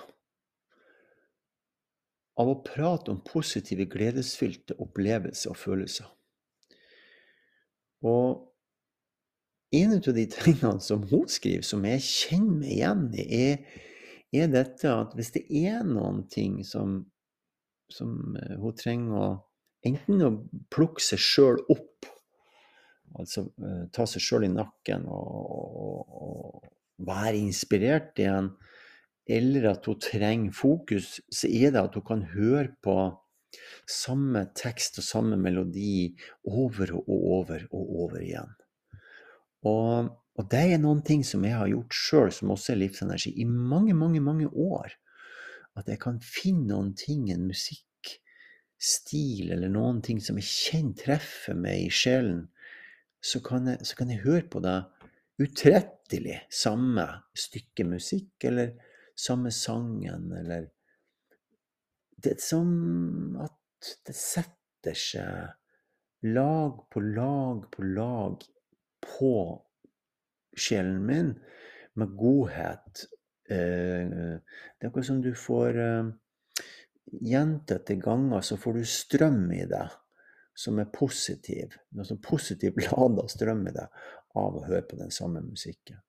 av 2.40 2.48
å 2.48 2.60
prate 2.64 3.12
om 3.12 3.20
positive, 3.28 3.90
gledesfylte 3.92 4.78
opplevelser 4.80 5.52
og 5.52 5.60
følelser. 5.60 6.08
Og 8.08 8.46
en 9.76 9.98
av 9.98 10.14
de 10.16 10.26
tingene 10.38 10.80
som 10.84 11.04
hun 11.12 11.28
skriver, 11.30 11.66
som 11.68 11.84
jeg 11.86 12.06
kjenner 12.06 12.56
meg 12.62 12.72
igjen 12.78 13.06
i, 13.14 13.28
er, 13.44 13.86
er 14.32 14.52
dette 14.54 14.94
at 14.94 15.16
hvis 15.18 15.34
det 15.36 15.46
er 15.50 15.84
noen 15.84 16.24
ting 16.32 16.62
som, 16.66 17.02
som 17.92 18.38
eh, 18.40 18.58
hun 18.62 18.76
trenger 18.78 19.20
å 19.20 19.30
Enten 19.88 20.20
å 20.26 20.30
plukke 20.74 21.00
seg 21.00 21.22
sjøl 21.24 21.62
opp, 21.72 22.08
altså 23.18 23.48
uh, 23.64 23.86
ta 23.94 24.06
seg 24.10 24.24
sjøl 24.24 24.48
i 24.48 24.54
nakken 24.54 25.08
og, 25.10 26.10
og, 26.10 26.66
være 27.00 27.38
inspirert 27.40 28.18
igjen, 28.20 28.50
eller 29.30 29.70
at 29.70 29.86
hun 29.88 30.02
trenger 30.04 30.52
fokus, 30.52 31.22
så 31.32 31.48
er 31.48 31.72
det 31.72 31.80
at 31.80 31.94
hun 31.96 32.04
kan 32.04 32.26
høre 32.34 32.74
på 32.84 32.96
samme 33.90 34.42
tekst 34.58 35.00
og 35.00 35.06
samme 35.06 35.38
melodi 35.40 36.12
over 36.44 36.92
og 36.98 37.08
over 37.08 37.64
og 37.72 37.94
over 38.04 38.20
igjen. 38.20 38.52
Og, 39.68 40.10
og 40.40 40.48
det 40.52 40.66
er 40.74 40.82
noen 40.82 41.02
ting 41.06 41.24
som 41.28 41.44
jeg 41.46 41.58
har 41.58 41.70
gjort 41.72 41.96
sjøl, 41.96 42.32
som 42.36 42.54
også 42.54 42.74
er 42.74 42.82
livsenergi, 42.84 43.34
i 43.42 43.48
mange, 43.48 43.96
mange, 43.98 44.22
mange 44.24 44.50
år. 44.50 44.94
At 45.80 45.90
jeg 45.90 46.02
kan 46.04 46.20
finne 46.24 46.70
noen 46.72 46.94
ting, 46.98 47.30
en 47.32 47.48
musikkstil 47.50 49.52
eller 49.56 49.72
noen 49.72 50.02
ting 50.06 50.22
som 50.24 50.40
jeg 50.40 50.52
kjenner 50.52 51.04
treffer 51.04 51.60
meg 51.60 51.88
i 51.88 51.94
sjelen, 51.94 52.48
så 53.22 53.42
kan 53.44 53.68
jeg, 53.68 53.86
så 53.86 53.96
kan 54.00 54.12
jeg 54.14 54.24
høre 54.24 54.48
på 54.52 54.62
det 54.64 54.78
utrettelig 55.40 56.42
samme 56.52 57.06
stykke 57.38 57.86
musikk 57.88 58.48
eller 58.50 58.76
samme 59.20 59.52
sangen, 59.52 60.32
eller 60.36 60.70
Det 62.20 62.34
er 62.36 62.42
som 62.44 62.72
at 63.40 63.92
det 64.08 64.16
setter 64.16 64.96
seg 64.98 66.26
lag 66.28 66.82
på 66.92 67.00
lag 67.00 67.62
på 67.72 67.86
lag 67.96 68.44
på 69.06 69.32
sjelen 70.52 71.06
min 71.08 71.30
med 71.96 72.18
godhet. 72.20 73.06
Eh, 73.48 74.36
det 74.36 74.84
er 74.84 74.90
akkurat 74.90 75.08
som 75.08 75.22
du 75.24 75.32
får 75.36 75.80
eh, 75.80 76.12
Gjentatte 77.10 77.96
ganger 77.98 78.44
så 78.46 78.60
får 78.62 78.76
du 78.78 78.84
strøm 78.86 79.48
i 79.56 79.64
deg 79.66 79.96
som 80.60 80.80
er 80.82 80.92
positiv. 80.92 81.78
Noe 81.96 82.08
sånn 82.08 82.22
positivt 82.24 82.82
lada 82.90 83.28
strøm 83.32 83.66
i 83.70 83.76
deg 83.76 84.04
av 84.40 84.58
å 84.60 84.66
høre 84.68 84.86
på 84.88 85.00
den 85.00 85.14
samme 85.14 85.42
musikken. 85.46 86.02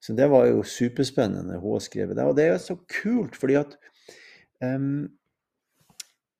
Så 0.00 0.14
det 0.16 0.30
var 0.32 0.46
jo 0.48 0.64
superspennende 0.64 1.58
hun 1.60 1.76
har 1.76 1.82
skrevet 1.84 2.16
det. 2.16 2.26
Og 2.26 2.36
det 2.36 2.46
er 2.46 2.54
jo 2.54 2.62
så 2.64 2.76
kult, 2.88 3.36
fordi 3.36 3.58
at 3.60 3.76
um, 4.64 5.10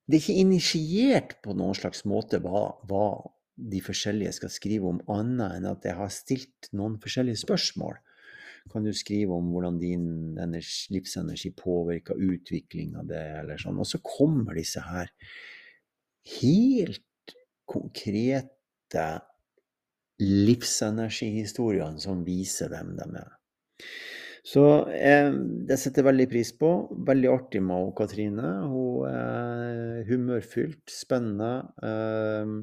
det 0.08 0.16
er 0.16 0.22
ikke 0.24 0.42
initiert 0.42 1.36
på 1.44 1.54
noen 1.54 1.76
slags 1.76 2.06
måte 2.08 2.40
hva, 2.42 2.70
hva, 2.88 3.10
de 3.60 3.82
forskjellige 3.84 4.32
skal 4.38 4.52
skrive 4.54 4.88
om, 4.88 5.02
annet 5.12 5.58
enn 5.58 5.66
at 5.68 5.84
jeg 5.84 5.98
har 5.98 6.12
stilt 6.14 6.70
noen 6.72 6.94
forskjellige 7.02 7.42
spørsmål. 7.42 7.98
Kan 8.72 8.86
du 8.86 8.94
skrive 8.96 9.36
om 9.36 9.50
hvordan 9.52 9.76
din 9.80 10.06
livsenergi 10.92 11.52
påvirker 11.58 12.16
utviklinga 12.16 13.04
det, 13.08 13.20
eller 13.42 13.60
sånn. 13.60 13.78
Og 13.80 13.88
så 13.88 14.00
kommer 14.04 14.56
disse 14.56 14.80
her 14.84 15.12
helt 16.40 17.04
konkrete 17.70 19.08
livsenergihistoriene 20.20 22.02
som 22.02 22.24
viser 22.26 22.72
hvem 22.72 22.96
de 22.98 23.06
er. 23.22 23.36
Så 24.50 24.64
eh, 24.96 25.30
det 25.68 25.76
setter 25.78 26.02
jeg 26.02 26.08
veldig 26.10 26.26
pris 26.32 26.50
på. 26.56 26.70
Veldig 27.08 27.30
artig 27.32 27.60
med 27.64 27.92
Katrine. 27.96 28.52
Hun 28.72 29.06
er 29.08 30.04
humørfylt, 30.08 30.84
spennende. 30.92 31.52
Eh, 31.84 32.54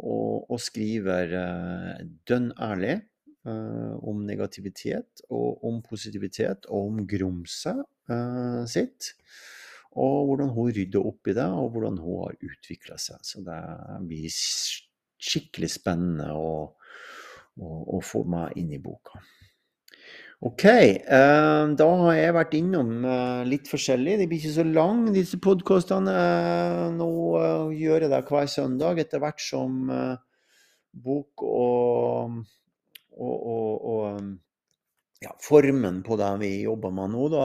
og, 0.00 0.48
og, 0.48 0.58
skriver 0.62 1.34
eh, 1.36 2.02
dønn 2.28 2.50
ærlig 2.62 2.94
eh, 2.96 3.94
om 4.08 4.24
negativitet 4.26 5.24
og 5.28 5.64
om 5.66 5.80
positivitet 5.84 6.68
og 6.70 6.92
om 6.92 7.02
grumset 7.08 7.82
eh, 8.10 8.62
sitt. 8.70 9.12
Og 9.98 10.28
hvordan 10.28 10.52
hun 10.54 10.70
rydder 10.70 11.06
opp 11.06 11.30
i 11.30 11.34
det, 11.34 11.48
og 11.50 11.72
hvordan 11.74 11.98
hun 11.98 12.22
har 12.22 12.36
utvikla 12.38 12.98
seg. 13.00 13.18
Så 13.26 13.42
det 13.46 13.58
blir 14.06 14.30
skikkelig 14.30 15.70
spennende 15.74 16.30
å, 16.36 16.52
å, 17.58 17.76
å 17.96 18.00
få 18.04 18.22
meg 18.30 18.54
inn 18.60 18.70
i 18.76 18.82
boka. 18.82 19.18
OK. 20.40 20.64
Eh, 20.64 21.62
da 21.76 21.86
har 22.00 22.14
jeg 22.16 22.36
vært 22.36 22.54
innom 22.56 22.92
eh, 23.04 23.42
litt 23.44 23.66
forskjellig. 23.68 24.16
De 24.22 24.28
blir 24.28 24.40
ikke 24.40 24.54
så 24.54 24.64
lange, 24.64 25.12
disse 25.12 25.36
podkastene. 25.42 26.14
Eh, 26.16 26.84
nå 26.96 27.10
gjør 27.76 28.06
jeg 28.06 28.12
det 28.12 28.22
hver 28.30 28.48
søndag 28.48 29.02
etter 29.02 29.20
hvert 29.20 29.42
som 29.44 29.82
bok 30.90 31.44
og, 31.46 32.38
og, 33.14 33.36
og, 33.36 33.90
og 33.92 34.30
ja, 35.22 35.34
formen 35.44 36.00
på 36.06 36.16
det 36.18 36.30
vi 36.40 36.54
jobber 36.64 36.94
med 36.96 37.12
nå, 37.12 37.28
da 37.30 37.44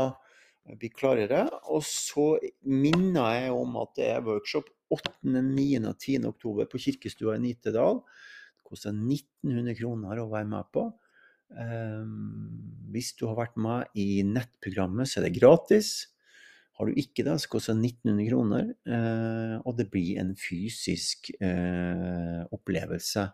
blir 0.74 0.94
klarere. 0.96 1.46
Og 1.70 1.84
så 1.86 2.36
minner 2.66 3.38
jeg 3.38 3.54
om 3.56 3.78
at 3.84 3.94
det 4.00 4.10
er 4.16 4.26
workshop 4.26 4.72
8., 4.94 5.12
9. 5.26 5.68
og 5.86 5.96
10. 5.98 6.26
oktober 6.30 6.70
på 6.70 6.82
Kirkestua 6.82 7.38
i 7.38 7.44
Nittedal. 7.44 8.02
Det 8.58 8.70
koster 8.70 8.94
1900 8.96 9.78
kroner 9.78 10.22
å 10.22 10.30
være 10.32 10.50
med 10.50 10.72
på. 10.74 10.88
Ehm, 11.54 12.90
hvis 12.94 13.14
du 13.20 13.28
har 13.30 13.38
vært 13.38 13.58
med 13.62 13.98
i 14.02 14.24
nettprogrammet, 14.26 15.10
så 15.10 15.22
er 15.22 15.28
det 15.28 15.40
gratis. 15.40 15.92
Har 16.76 16.90
du 16.90 16.98
ikke 17.00 17.24
det, 17.24 17.38
så 17.40 17.52
koster 17.54 17.78
det 17.78 17.94
1900 17.94 18.30
kroner. 18.30 18.72
Eh, 18.84 19.56
og 19.64 19.78
det 19.78 19.88
blir 19.94 20.20
en 20.20 20.34
fysisk 20.36 21.32
eh, 21.40 22.42
opplevelse 22.52 23.30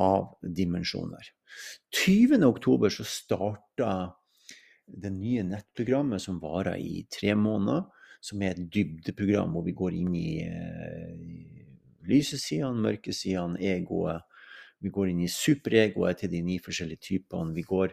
av 0.00 0.32
dimensjoner. 0.42 1.30
20. 1.94 2.42
oktober 2.46 2.92
så 2.92 3.06
starta 3.06 3.92
det 4.90 5.12
nye 5.14 5.44
nettprogrammet 5.46 6.22
som 6.22 6.40
varer 6.42 6.78
i 6.80 7.04
tre 7.10 7.34
måneder. 7.38 7.86
Som 8.20 8.42
er 8.44 8.52
et 8.52 8.66
dybdeprogram 8.68 9.54
hvor 9.54 9.64
vi 9.64 9.72
går 9.72 9.94
inn 9.96 10.14
i, 10.18 10.42
eh, 10.44 11.62
lysesidene, 12.04 12.82
mørkesidene, 12.84 13.56
egoet 13.60 14.26
vi 14.80 14.88
går 14.88 15.10
inn 15.12 15.24
i 15.24 15.28
superegoet 15.28 16.22
til 16.22 16.32
de 16.32 16.40
ni 16.44 16.56
forskjellige 16.62 17.04
typene. 17.04 17.52
Vi 17.56 17.64
går 17.68 17.92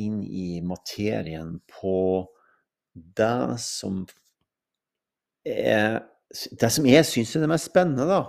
inn 0.00 0.20
i 0.22 0.60
materien 0.64 1.56
på 1.80 1.96
det 2.92 3.58
som 3.64 4.04
er 5.44 6.02
Det 6.54 6.68
som 6.70 6.84
jeg 6.86 7.02
syns 7.08 7.32
er 7.34 7.42
det 7.42 7.48
mest 7.50 7.66
spennende, 7.72 8.04
da. 8.06 8.20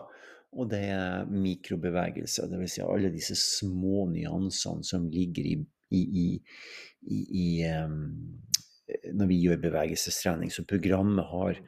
Og 0.58 0.72
det 0.72 0.80
er 0.90 1.28
mikrobevegelser. 1.30 2.48
Dvs. 2.50 2.72
Si 2.74 2.82
alle 2.82 3.12
disse 3.14 3.36
små 3.38 4.08
nyansene 4.10 4.82
som 4.88 5.06
ligger 5.06 5.46
i, 5.46 5.52
i, 5.92 6.02
i, 6.24 7.20
i 7.44 7.48
um, 7.72 8.42
når 9.14 9.30
vi 9.30 9.40
gjør 9.46 9.62
bevegelsestrening. 9.66 10.52
Så 10.52 10.66
programmet 10.68 11.28
har 11.32 11.60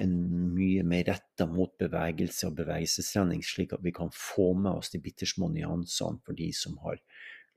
en 0.00 0.14
mye 0.54 0.84
mer 0.88 1.04
retta 1.10 1.46
mot 1.48 1.74
bevegelse 1.80 2.48
og 2.48 2.56
bevegelsestrening, 2.62 3.42
slik 3.44 3.74
at 3.76 3.84
vi 3.84 3.92
kan 3.94 4.12
få 4.14 4.52
med 4.56 4.72
oss 4.78 4.92
de 4.92 5.02
bitte 5.04 5.28
små 5.28 5.50
nyansene 5.52 6.22
for 6.24 6.38
de 6.38 6.48
som 6.56 6.78
har 6.86 7.00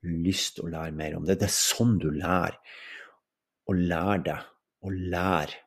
lyst 0.06 0.60
å 0.60 0.68
lære 0.70 0.94
mer 0.96 1.16
om 1.16 1.24
det. 1.26 1.38
Det 1.40 1.48
er 1.48 1.56
sånn 1.56 1.96
du 2.02 2.10
lærer 2.12 2.58
å 3.66 3.74
lære 3.74 4.22
deg 4.28 4.52
å 4.86 4.92
lære 4.92 5.62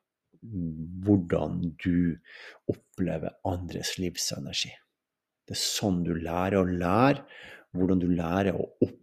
hvordan 1.03 1.73
du 1.83 2.15
opplever 2.71 3.33
andres 3.47 3.97
livsenergi. 3.99 4.71
Det 5.43 5.57
er 5.57 5.59
sånn 5.59 6.03
du 6.05 6.13
lærer 6.15 6.61
å 6.61 6.67
lære 6.69 7.25
hvordan 7.75 7.99
du 8.01 8.07
lærer 8.13 8.55
å 8.55 8.69
oppleve 8.79 8.99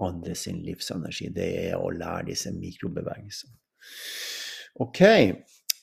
andres 0.00 0.46
livsenergi. 0.46 1.30
Det 1.34 1.48
er 1.70 1.78
å 1.78 1.90
lære 1.90 2.30
disse 2.30 2.52
mikrobevegelsene. 2.54 3.56
OK. 4.80 5.02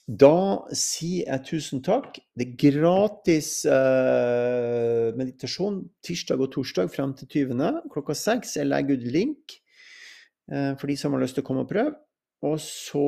Da 0.08 0.63
sier 0.71 1.27
jeg 1.27 1.43
tusen 1.49 1.82
takk. 1.84 2.15
Det 2.32 2.45
er 2.45 2.60
gratis 2.62 3.49
uh, 3.67 5.12
meditasjon 5.19 5.82
tirsdag 6.06 6.45
og 6.45 6.53
torsdag 6.53 6.91
frem 6.93 7.12
til 7.19 7.27
20. 7.51 7.82
klokka 7.91 8.15
seks. 8.15 8.56
Jeg 8.56 8.69
legger 8.69 8.95
ut 8.95 9.10
link 9.12 9.58
uh, 10.53 10.80
for 10.80 10.88
de 10.88 10.95
som 10.95 11.12
har 11.12 11.25
lyst 11.25 11.36
til 11.36 11.43
å 11.43 11.49
komme 11.49 11.65
og 11.65 11.73
prøve. 11.73 11.97
Og 12.47 12.56
så 12.63 13.03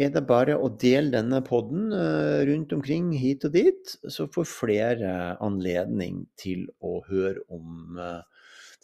er 0.00 0.10
det 0.14 0.24
bare 0.26 0.56
å 0.56 0.72
dele 0.80 1.12
denne 1.12 1.42
podden 1.44 1.92
uh, 1.92 2.40
rundt 2.48 2.72
omkring 2.72 3.12
hit 3.12 3.44
og 3.44 3.52
dit, 3.52 3.96
så 4.08 4.24
får 4.32 4.48
flere 4.48 5.12
anledning 5.44 6.24
til 6.40 6.64
å 6.80 7.02
høre 7.10 7.44
om 7.52 8.00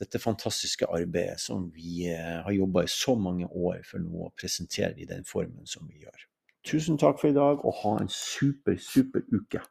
dette 0.00 0.18
fantastiske 0.22 0.88
arbeidet 0.88 1.40
som 1.42 1.68
vi 1.74 2.08
har 2.08 2.52
jobba 2.54 2.86
i 2.86 2.90
så 2.90 3.14
mange 3.14 3.46
år 3.46 3.82
for 3.86 4.02
nå 4.02 4.26
å 4.26 4.34
presentere 4.38 4.96
i 4.96 5.08
den 5.08 5.26
formen 5.28 5.68
som 5.68 5.88
vi 5.88 6.04
gjør. 6.06 6.26
Tusen 6.66 6.98
takk 7.00 7.20
for 7.20 7.30
i 7.30 7.36
dag, 7.36 7.62
og 7.64 7.76
ha 7.82 7.94
en 8.00 8.10
super, 8.12 8.76
super 8.80 9.24
uke. 9.32 9.62